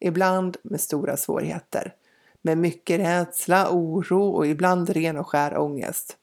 Ibland 0.00 0.56
med 0.62 0.80
stora 0.80 1.16
svårigheter. 1.16 1.94
Med 2.46 2.58
mycket 2.58 3.00
rädsla, 3.00 3.68
oro 3.70 4.28
och 4.28 4.46
ibland 4.46 4.90
ren 4.90 5.16
och 5.16 5.26
skär 5.26 5.58
ångest. 5.58 6.16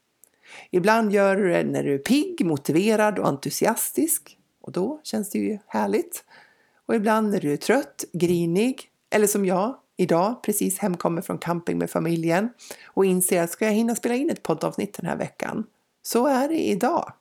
Ibland 0.71 1.11
gör 1.11 1.35
du 1.35 1.49
det 1.49 1.63
när 1.63 1.83
du 1.83 1.93
är 1.93 1.97
pigg, 1.97 2.45
motiverad 2.45 3.19
och 3.19 3.27
entusiastisk. 3.27 4.37
Och 4.61 4.71
då 4.71 4.99
känns 5.03 5.29
det 5.29 5.39
ju 5.39 5.59
härligt. 5.67 6.23
Och 6.85 6.95
ibland 6.95 7.29
när 7.29 7.39
du 7.39 7.53
är 7.53 7.57
trött, 7.57 8.03
grinig 8.13 8.81
eller 9.09 9.27
som 9.27 9.45
jag 9.45 9.75
idag 9.97 10.43
precis 10.43 10.79
hemkommer 10.79 11.21
från 11.21 11.37
camping 11.37 11.77
med 11.77 11.89
familjen 11.89 12.49
och 12.85 13.05
inser 13.05 13.43
att 13.43 13.51
ska 13.51 13.65
jag 13.65 13.73
hinna 13.73 13.95
spela 13.95 14.15
in 14.15 14.29
ett 14.29 14.43
poddavsnitt 14.43 14.93
den 14.93 15.05
här 15.05 15.17
veckan? 15.17 15.63
Så 16.01 16.27
är 16.27 16.47
det 16.47 16.69
idag. 16.69 17.13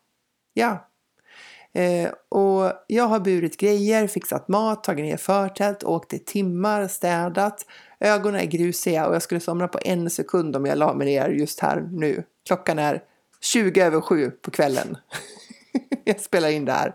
Ja. 0.53 0.89
Eh, 1.75 2.11
och 2.29 2.73
jag 2.87 3.05
har 3.05 3.21
burit 3.21 3.57
grejer, 3.57 4.07
fixat 4.07 4.49
mat, 4.49 4.85
tagit 4.85 5.05
ner 5.05 5.17
förtält, 5.17 5.85
åkt 5.85 6.13
i 6.13 6.19
timmar, 6.19 6.89
städat. 6.89 7.67
Ögonen 8.01 8.41
är 8.41 8.47
grusiga 8.47 9.07
och 9.07 9.15
jag 9.15 9.23
skulle 9.23 9.41
somna 9.41 9.69
på 9.69 9.79
en 9.85 10.11
sekund 10.11 10.57
om 10.57 10.67
jag 10.67 10.79
la 10.79 10.95
mig 10.95 11.07
ner 11.07 11.29
just 11.29 11.61
här 11.61 11.89
nu. 11.93 12.25
Klockan 12.47 12.79
är 12.79 13.03
20 13.41 13.83
över 13.83 14.01
7 14.01 14.31
på 14.31 14.51
kvällen. 14.51 14.97
jag 16.05 16.21
spelar 16.21 16.49
in 16.49 16.65
det 16.65 16.73
här. 16.73 16.95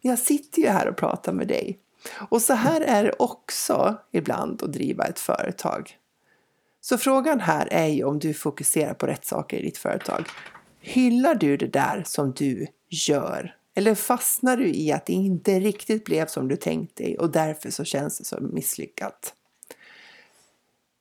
Jag 0.00 0.18
sitter 0.18 0.62
ju 0.62 0.68
här 0.68 0.88
och 0.88 0.96
pratar 0.96 1.32
med 1.32 1.48
dig. 1.48 1.78
Och 2.28 2.42
så 2.42 2.54
här 2.54 2.80
är 2.80 3.04
det 3.04 3.12
också 3.18 3.96
ibland 4.12 4.62
att 4.62 4.72
driva 4.72 5.04
ett 5.04 5.18
företag. 5.18 5.96
Så 6.80 6.98
frågan 6.98 7.40
här 7.40 7.68
är 7.70 7.86
ju 7.86 8.04
om 8.04 8.18
du 8.18 8.34
fokuserar 8.34 8.94
på 8.94 9.06
rätt 9.06 9.24
saker 9.24 9.56
i 9.56 9.62
ditt 9.62 9.78
företag. 9.78 10.28
Hyllar 10.80 11.34
du 11.34 11.56
det 11.56 11.66
där 11.66 12.02
som 12.06 12.32
du 12.32 12.66
gör? 12.88 13.56
Eller 13.80 13.94
fastnar 13.94 14.56
du 14.56 14.68
i 14.68 14.92
att 14.92 15.06
det 15.06 15.12
inte 15.12 15.60
riktigt 15.60 16.04
blev 16.04 16.26
som 16.26 16.48
du 16.48 16.56
tänkt 16.56 16.96
dig 16.96 17.18
och 17.18 17.30
därför 17.30 17.70
så 17.70 17.84
känns 17.84 18.18
det 18.18 18.24
som 18.24 18.54
misslyckat? 18.54 19.34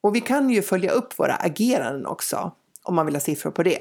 Och 0.01 0.15
vi 0.15 0.21
kan 0.21 0.49
ju 0.49 0.61
följa 0.61 0.91
upp 0.91 1.19
våra 1.19 1.35
ageranden 1.35 2.05
också 2.05 2.51
om 2.83 2.95
man 2.95 3.05
vill 3.05 3.15
ha 3.15 3.19
siffror 3.19 3.51
på 3.51 3.63
det. 3.63 3.79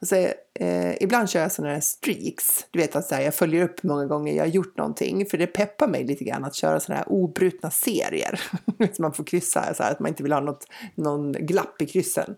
Alltså, 0.00 0.16
eh, 0.54 1.02
ibland 1.02 1.30
kör 1.30 1.40
jag 1.40 1.52
sådana 1.52 1.74
här 1.74 1.80
streaks. 1.80 2.66
Du 2.70 2.78
vet 2.78 2.96
att 2.96 3.06
så 3.06 3.14
här, 3.14 3.22
jag 3.22 3.34
följer 3.34 3.64
upp 3.64 3.82
många 3.82 4.06
gånger 4.06 4.32
jag 4.32 4.42
har 4.42 4.48
gjort 4.48 4.76
någonting. 4.76 5.26
För 5.26 5.38
det 5.38 5.46
peppar 5.46 5.88
mig 5.88 6.04
lite 6.04 6.24
grann 6.24 6.44
att 6.44 6.54
köra 6.54 6.80
sådana 6.80 6.98
här 6.98 7.12
obrutna 7.12 7.70
serier. 7.70 8.40
så 8.92 9.02
man 9.02 9.12
får 9.12 9.24
kryssa, 9.24 9.74
så 9.74 9.82
här, 9.82 9.92
att 9.92 10.00
man 10.00 10.08
inte 10.08 10.22
vill 10.22 10.32
ha 10.32 10.40
något, 10.40 10.66
någon 10.94 11.32
glapp 11.32 11.82
i 11.82 11.86
kryssen. 11.86 12.36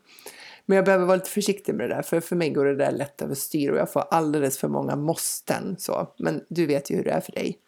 Men 0.70 0.76
jag 0.76 0.84
behöver 0.84 1.04
vara 1.04 1.16
lite 1.16 1.30
försiktig 1.30 1.74
med 1.74 1.88
det 1.88 1.94
där. 1.94 2.02
För 2.02 2.20
för 2.20 2.36
mig 2.36 2.50
går 2.50 2.64
det 2.64 2.76
där 2.76 2.92
lätt 2.92 3.22
överstyr 3.22 3.70
och 3.70 3.78
jag 3.78 3.92
får 3.92 4.04
alldeles 4.10 4.58
för 4.58 4.68
många 4.68 4.96
måsten. 4.96 5.76
Så. 5.78 6.14
Men 6.18 6.44
du 6.48 6.66
vet 6.66 6.90
ju 6.90 6.96
hur 6.96 7.04
det 7.04 7.10
är 7.10 7.20
för 7.20 7.32
dig. 7.32 7.58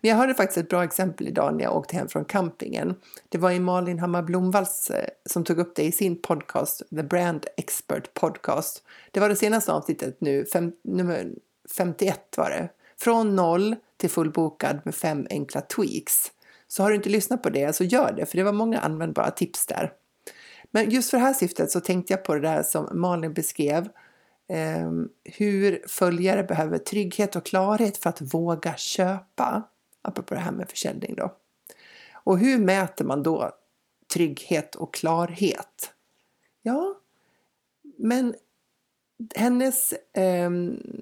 Men 0.00 0.08
jag 0.08 0.16
hörde 0.16 0.34
faktiskt 0.34 0.58
ett 0.58 0.68
bra 0.68 0.84
exempel 0.84 1.28
idag 1.28 1.54
när 1.54 1.64
jag 1.64 1.76
åkte 1.76 1.96
hem 1.96 2.08
från 2.08 2.24
campingen. 2.24 2.94
Det 3.28 3.38
var 3.38 3.50
i 3.50 3.60
Malin 3.60 3.98
Hammar 3.98 4.22
Blomvalls 4.22 4.90
eh, 4.90 5.08
som 5.26 5.44
tog 5.44 5.58
upp 5.58 5.76
det 5.76 5.82
i 5.82 5.92
sin 5.92 6.22
podcast, 6.22 6.82
The 6.90 7.02
Brand 7.02 7.46
Expert 7.56 8.14
Podcast. 8.14 8.82
Det 9.10 9.20
var 9.20 9.28
det 9.28 9.36
senaste 9.36 9.72
avsnittet 9.72 10.20
nu, 10.20 10.44
fem, 10.44 10.72
nummer 10.84 11.32
51 11.76 12.20
var 12.36 12.50
det. 12.50 12.68
Från 13.00 13.36
noll 13.36 13.76
till 13.96 14.10
fullbokad 14.10 14.80
med 14.84 14.94
fem 14.94 15.26
enkla 15.30 15.60
tweaks. 15.60 16.32
Så 16.68 16.82
har 16.82 16.90
du 16.90 16.96
inte 16.96 17.08
lyssnat 17.08 17.42
på 17.42 17.50
det 17.50 17.76
så 17.76 17.84
gör 17.84 18.12
det, 18.16 18.26
för 18.26 18.36
det 18.36 18.44
var 18.44 18.52
många 18.52 18.78
användbara 18.78 19.30
tips 19.30 19.66
där. 19.66 19.92
Men 20.70 20.90
just 20.90 21.10
för 21.10 21.18
det 21.18 21.24
här 21.24 21.34
syftet 21.34 21.70
så 21.70 21.80
tänkte 21.80 22.12
jag 22.12 22.24
på 22.24 22.34
det 22.34 22.40
där 22.40 22.62
som 22.62 22.88
Malin 22.92 23.32
beskrev 23.32 23.88
eh, 24.48 24.90
hur 25.24 25.88
följare 25.88 26.44
behöver 26.44 26.78
trygghet 26.78 27.36
och 27.36 27.46
klarhet 27.46 27.96
för 27.96 28.10
att 28.10 28.34
våga 28.34 28.76
köpa. 28.76 29.62
Apropå 30.02 30.34
det 30.34 30.40
här 30.40 30.52
med 30.52 30.70
försäljning 30.70 31.14
då. 31.14 31.34
Och 32.12 32.38
hur 32.38 32.58
mäter 32.58 33.04
man 33.04 33.22
då 33.22 33.52
trygghet 34.12 34.74
och 34.74 34.94
klarhet? 34.94 35.92
Ja, 36.62 36.94
men 37.98 38.34
hennes, 39.34 39.92
eh, 39.92 40.50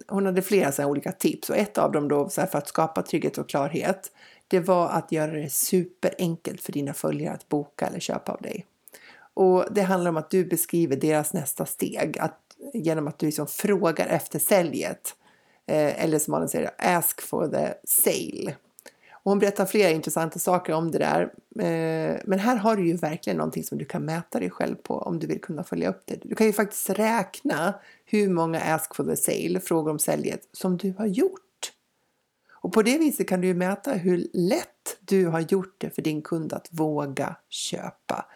hon 0.08 0.26
hade 0.26 0.42
flera 0.42 0.72
så 0.72 0.84
olika 0.84 1.12
tips 1.12 1.50
och 1.50 1.56
ett 1.56 1.78
av 1.78 1.92
dem 1.92 2.08
då 2.08 2.28
så 2.28 2.46
för 2.46 2.58
att 2.58 2.68
skapa 2.68 3.02
trygghet 3.02 3.38
och 3.38 3.48
klarhet 3.48 4.12
det 4.48 4.60
var 4.60 4.88
att 4.88 5.12
göra 5.12 5.32
det 5.32 5.52
superenkelt 5.52 6.60
för 6.60 6.72
dina 6.72 6.94
följare 6.94 7.34
att 7.34 7.48
boka 7.48 7.86
eller 7.86 8.00
köpa 8.00 8.32
av 8.32 8.42
dig. 8.42 8.66
Och 9.36 9.64
det 9.70 9.82
handlar 9.82 10.10
om 10.10 10.16
att 10.16 10.30
du 10.30 10.44
beskriver 10.44 10.96
deras 10.96 11.32
nästa 11.32 11.66
steg, 11.66 12.18
att 12.18 12.40
genom 12.74 13.08
att 13.08 13.18
du 13.18 13.26
liksom 13.26 13.46
frågar 13.46 14.06
efter 14.06 14.38
säljet. 14.38 15.14
Eh, 15.66 16.04
eller 16.04 16.18
som 16.18 16.32
Malin 16.32 16.48
säger, 16.48 16.70
ask 16.78 17.20
for 17.20 17.48
the 17.48 17.74
sale. 17.84 18.56
Och 19.12 19.30
hon 19.30 19.38
berättar 19.38 19.66
flera 19.66 19.90
intressanta 19.90 20.38
saker 20.38 20.72
om 20.72 20.90
det 20.90 20.98
där. 20.98 21.22
Eh, 21.58 22.20
men 22.24 22.38
här 22.38 22.56
har 22.56 22.76
du 22.76 22.86
ju 22.86 22.96
verkligen 22.96 23.36
någonting 23.36 23.64
som 23.64 23.78
du 23.78 23.84
kan 23.84 24.04
mäta 24.04 24.40
dig 24.40 24.50
själv 24.50 24.74
på 24.74 24.98
om 24.98 25.18
du 25.18 25.26
vill 25.26 25.40
kunna 25.40 25.64
följa 25.64 25.90
upp 25.90 26.02
det. 26.04 26.18
Du 26.22 26.34
kan 26.34 26.46
ju 26.46 26.52
faktiskt 26.52 26.90
räkna 26.90 27.74
hur 28.04 28.28
många 28.28 28.60
ask 28.60 28.94
for 28.94 29.04
the 29.04 29.16
sale, 29.16 29.60
frågor 29.60 29.90
om 29.90 29.98
säljet, 29.98 30.48
som 30.52 30.76
du 30.76 30.94
har 30.98 31.06
gjort. 31.06 31.40
Och 32.52 32.72
på 32.72 32.82
det 32.82 32.98
viset 32.98 33.28
kan 33.28 33.40
du 33.40 33.46
ju 33.46 33.54
mäta 33.54 33.92
hur 33.92 34.26
lätt 34.32 34.98
du 35.00 35.26
har 35.26 35.40
gjort 35.40 35.74
det 35.78 35.90
för 35.90 36.02
din 36.02 36.22
kund 36.22 36.52
att 36.52 36.68
våga 36.70 37.36
köpa. 37.48 38.26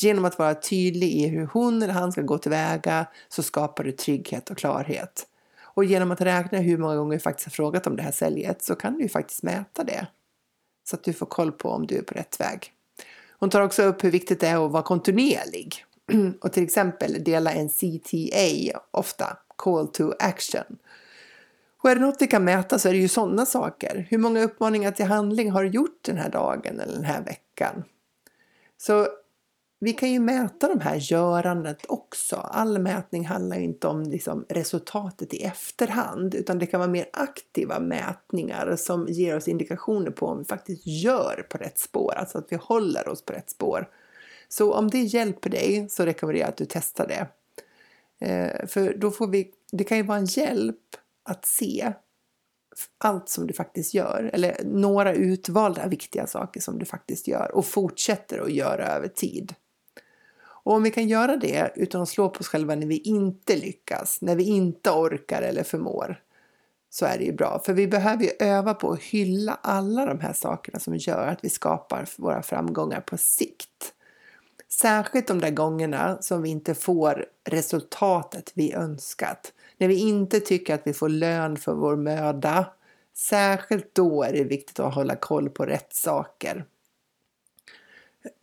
Genom 0.00 0.24
att 0.24 0.38
vara 0.38 0.54
tydlig 0.54 1.12
i 1.12 1.26
hur 1.28 1.46
hon 1.46 1.82
eller 1.82 1.94
han 1.94 2.12
ska 2.12 2.22
gå 2.22 2.38
tillväga 2.38 3.06
så 3.28 3.42
skapar 3.42 3.84
du 3.84 3.92
trygghet 3.92 4.50
och 4.50 4.56
klarhet. 4.56 5.26
Och 5.74 5.84
genom 5.84 6.10
att 6.10 6.20
räkna 6.20 6.58
hur 6.58 6.78
många 6.78 6.96
gånger 6.96 7.12
du 7.12 7.20
faktiskt 7.20 7.46
har 7.46 7.50
frågat 7.50 7.86
om 7.86 7.96
det 7.96 8.02
här 8.02 8.12
säljet 8.12 8.62
så 8.62 8.74
kan 8.74 8.94
du 8.96 9.02
ju 9.02 9.08
faktiskt 9.08 9.42
mäta 9.42 9.84
det. 9.84 10.06
Så 10.84 10.96
att 10.96 11.04
du 11.04 11.12
får 11.12 11.26
koll 11.26 11.52
på 11.52 11.70
om 11.70 11.86
du 11.86 11.98
är 11.98 12.02
på 12.02 12.14
rätt 12.14 12.40
väg. 12.40 12.72
Hon 13.38 13.50
tar 13.50 13.60
också 13.60 13.82
upp 13.82 14.04
hur 14.04 14.10
viktigt 14.10 14.40
det 14.40 14.48
är 14.48 14.66
att 14.66 14.72
vara 14.72 14.82
kontinuerlig 14.82 15.84
och 16.40 16.52
till 16.52 16.62
exempel 16.62 17.24
dela 17.24 17.52
en 17.52 17.68
CTA 17.68 18.80
ofta, 18.90 19.36
Call 19.56 19.88
to 19.88 20.12
Action. 20.18 20.78
Och 21.82 21.90
är 21.90 21.94
det 21.94 22.00
något 22.00 22.16
vi 22.22 22.26
kan 22.26 22.44
mäta 22.44 22.78
så 22.78 22.88
är 22.88 22.92
det 22.92 22.98
ju 22.98 23.08
sådana 23.08 23.46
saker. 23.46 24.06
Hur 24.10 24.18
många 24.18 24.42
uppmaningar 24.42 24.90
till 24.90 25.06
handling 25.06 25.50
har 25.50 25.62
du 25.62 25.68
gjort 25.68 25.98
den 26.02 26.18
här 26.18 26.30
dagen 26.30 26.80
eller 26.80 26.92
den 26.92 27.04
här 27.04 27.22
veckan? 27.22 27.84
Så 28.78 29.08
vi 29.84 29.92
kan 29.92 30.12
ju 30.12 30.20
mäta 30.20 30.68
de 30.68 30.80
här 30.80 30.96
görandet 30.96 31.86
också. 31.88 32.36
All 32.36 32.78
mätning 32.78 33.26
handlar 33.26 33.56
inte 33.56 33.86
om 33.86 34.02
liksom 34.02 34.46
resultatet 34.48 35.34
i 35.34 35.42
efterhand 35.42 36.34
utan 36.34 36.58
det 36.58 36.66
kan 36.66 36.80
vara 36.80 36.90
mer 36.90 37.08
aktiva 37.12 37.80
mätningar 37.80 38.76
som 38.76 39.06
ger 39.08 39.36
oss 39.36 39.48
indikationer 39.48 40.10
på 40.10 40.26
om 40.26 40.38
vi 40.38 40.44
faktiskt 40.44 40.86
gör 40.86 41.46
på 41.50 41.58
rätt 41.58 41.78
spår, 41.78 42.14
alltså 42.16 42.38
att 42.38 42.46
vi 42.52 42.56
håller 42.56 43.08
oss 43.08 43.24
på 43.24 43.32
rätt 43.32 43.50
spår. 43.50 43.88
Så 44.48 44.74
om 44.74 44.90
det 44.90 44.98
hjälper 44.98 45.50
dig 45.50 45.86
så 45.90 46.04
rekommenderar 46.04 46.44
jag 46.44 46.48
att 46.48 46.56
du 46.56 46.66
testar 46.68 47.06
det. 47.06 47.26
Eh, 48.26 48.66
för 48.66 48.94
då 48.94 49.10
får 49.10 49.26
vi, 49.26 49.50
det 49.72 49.84
kan 49.84 49.96
ju 49.96 50.02
vara 50.02 50.18
en 50.18 50.26
hjälp 50.26 50.96
att 51.24 51.44
se 51.44 51.92
allt 52.98 53.28
som 53.28 53.46
du 53.46 53.54
faktiskt 53.54 53.94
gör 53.94 54.30
eller 54.32 54.56
några 54.64 55.14
utvalda 55.14 55.86
viktiga 55.86 56.26
saker 56.26 56.60
som 56.60 56.78
du 56.78 56.84
faktiskt 56.84 57.28
gör 57.28 57.50
och 57.54 57.66
fortsätter 57.66 58.38
att 58.38 58.52
göra 58.52 58.86
över 58.86 59.08
tid. 59.08 59.54
Och 60.62 60.74
om 60.74 60.82
vi 60.82 60.90
kan 60.90 61.08
göra 61.08 61.36
det 61.36 61.72
utan 61.76 62.02
att 62.02 62.08
slå 62.08 62.28
på 62.28 62.40
oss 62.40 62.48
själva 62.48 62.74
när 62.74 62.86
vi 62.86 62.98
inte 62.98 63.56
lyckas, 63.56 64.18
när 64.20 64.36
vi 64.36 64.44
inte 64.44 64.90
orkar 64.90 65.42
eller 65.42 65.62
förmår, 65.62 66.20
så 66.90 67.06
är 67.06 67.18
det 67.18 67.24
ju 67.24 67.32
bra. 67.32 67.62
För 67.66 67.72
vi 67.72 67.86
behöver 67.88 68.24
ju 68.24 68.30
öva 68.38 68.74
på 68.74 68.90
att 68.90 69.00
hylla 69.00 69.58
alla 69.62 70.06
de 70.06 70.20
här 70.20 70.32
sakerna 70.32 70.78
som 70.78 70.96
gör 70.96 71.26
att 71.26 71.44
vi 71.44 71.48
skapar 71.48 72.08
våra 72.16 72.42
framgångar 72.42 73.00
på 73.00 73.16
sikt. 73.16 73.94
Särskilt 74.68 75.26
de 75.26 75.40
där 75.40 75.50
gångerna 75.50 76.22
som 76.22 76.42
vi 76.42 76.48
inte 76.48 76.74
får 76.74 77.26
resultatet 77.44 78.52
vi 78.54 78.72
önskat. 78.72 79.52
När 79.76 79.88
vi 79.88 79.94
inte 79.94 80.40
tycker 80.40 80.74
att 80.74 80.86
vi 80.86 80.92
får 80.92 81.08
lön 81.08 81.56
för 81.56 81.74
vår 81.74 81.96
möda. 81.96 82.66
Särskilt 83.16 83.94
då 83.94 84.22
är 84.22 84.32
det 84.32 84.44
viktigt 84.44 84.80
att 84.80 84.94
hålla 84.94 85.16
koll 85.16 85.50
på 85.50 85.66
rätt 85.66 85.94
saker. 85.94 86.64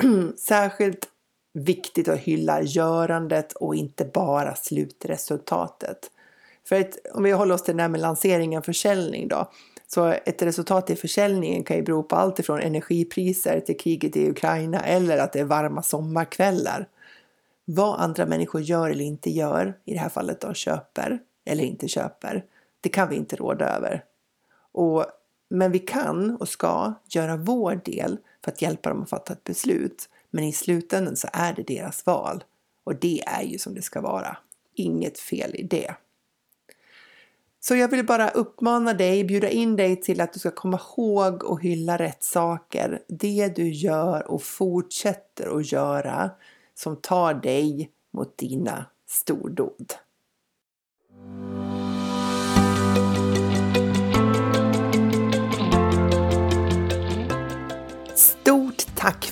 Särskilt 0.37 1.07
viktigt 1.53 2.07
att 2.07 2.19
hylla 2.19 2.61
görandet 2.61 3.53
och 3.53 3.75
inte 3.75 4.05
bara 4.05 4.55
slutresultatet. 4.55 6.11
För 6.67 6.79
att, 6.79 6.97
om 7.13 7.23
vi 7.23 7.31
håller 7.31 7.55
oss 7.55 7.63
till 7.63 7.77
det 7.77 7.81
här 7.81 7.89
med 7.89 8.01
lansering 8.01 8.57
och 8.57 8.65
försäljning 8.65 9.27
då. 9.27 9.51
Så 9.87 10.05
ett 10.05 10.41
resultat 10.41 10.89
i 10.89 10.95
försäljningen 10.95 11.63
kan 11.63 11.77
ju 11.77 11.83
bero 11.83 12.03
på 12.03 12.15
allt 12.15 12.39
ifrån 12.39 12.59
energipriser 12.59 13.59
till 13.59 13.77
kriget 13.77 14.15
i 14.15 14.29
Ukraina 14.29 14.79
eller 14.79 15.17
att 15.17 15.33
det 15.33 15.39
är 15.39 15.43
varma 15.43 15.83
sommarkvällar. 15.83 16.87
Vad 17.65 17.99
andra 17.99 18.25
människor 18.25 18.61
gör 18.61 18.89
eller 18.89 19.05
inte 19.05 19.29
gör, 19.29 19.77
i 19.85 19.93
det 19.93 19.99
här 19.99 20.09
fallet 20.09 20.41
då 20.41 20.53
köper 20.53 21.19
eller 21.45 21.63
inte 21.63 21.87
köper, 21.87 22.45
det 22.81 22.89
kan 22.89 23.09
vi 23.09 23.15
inte 23.15 23.35
råda 23.35 23.65
över. 23.65 24.03
Och, 24.71 25.05
men 25.49 25.71
vi 25.71 25.79
kan 25.79 26.35
och 26.35 26.49
ska 26.49 26.93
göra 27.09 27.37
vår 27.37 27.81
del 27.85 28.17
för 28.43 28.51
att 28.51 28.61
hjälpa 28.61 28.89
dem 28.89 29.03
att 29.03 29.09
fatta 29.09 29.33
ett 29.33 29.43
beslut. 29.43 30.09
Men 30.31 30.43
i 30.43 30.53
slutändan 30.53 31.15
så 31.15 31.27
är 31.33 31.53
det 31.53 31.63
deras 31.63 32.05
val 32.05 32.43
och 32.83 32.95
det 32.95 33.23
är 33.27 33.43
ju 33.43 33.57
som 33.57 33.73
det 33.73 33.81
ska 33.81 34.01
vara. 34.01 34.37
Inget 34.75 35.19
fel 35.19 35.55
i 35.55 35.63
det. 35.63 35.95
Så 37.59 37.75
jag 37.75 37.87
vill 37.87 38.05
bara 38.05 38.29
uppmana 38.29 38.93
dig, 38.93 39.23
bjuda 39.23 39.49
in 39.49 39.75
dig 39.75 40.01
till 40.01 40.21
att 40.21 40.33
du 40.33 40.39
ska 40.39 40.51
komma 40.51 40.79
ihåg 40.79 41.43
och 41.43 41.61
hylla 41.61 41.97
rätt 41.97 42.23
saker. 42.23 43.01
Det 43.07 43.55
du 43.55 43.69
gör 43.69 44.31
och 44.31 44.43
fortsätter 44.43 45.57
att 45.57 45.71
göra 45.71 46.31
som 46.75 46.95
tar 46.95 47.33
dig 47.33 47.91
mot 48.11 48.37
dina 48.37 48.85
stordåd. 49.07 49.93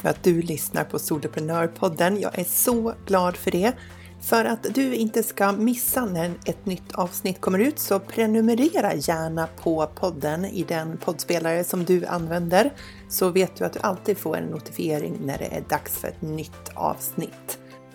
För 0.08 0.12
att 0.12 0.24
du 0.24 0.42
lyssnar 0.42 0.84
på 0.84 1.00
Soloprenörpodden. 1.00 2.20
Jag 2.20 2.40
är 2.40 2.44
så 2.44 2.94
glad 3.06 3.38
för 3.38 3.52
det. 3.52 3.74
För 4.22 4.46
att 4.46 4.68
du 4.76 4.96
inte 4.96 5.24
ska 5.24 5.52
missa 5.52 6.06
när 6.06 6.32
ett 6.46 6.66
nytt 6.66 6.94
avsnitt 6.94 7.42
kommer 7.42 7.60
ut 7.60 7.80
så 7.80 8.00
prenumerera 8.00 8.96
gärna 8.96 9.48
på 9.64 9.88
podden 9.96 10.46
i 10.46 10.64
den 10.64 10.98
poddspelare 10.98 11.64
som 11.64 11.86
du 11.86 12.06
använder 12.06 12.74
så 13.10 13.30
vet 13.30 13.56
du 13.56 13.66
att 13.66 13.74
du 13.74 13.80
alltid 13.80 14.18
får 14.18 14.38
en 14.38 14.44
notifiering 14.44 15.18
när 15.26 15.38
det 15.38 15.46
är 15.46 15.62
dags 15.70 15.98
för 15.98 16.08
ett 16.08 16.22
nytt 16.22 16.70
avsnitt. 16.74 17.60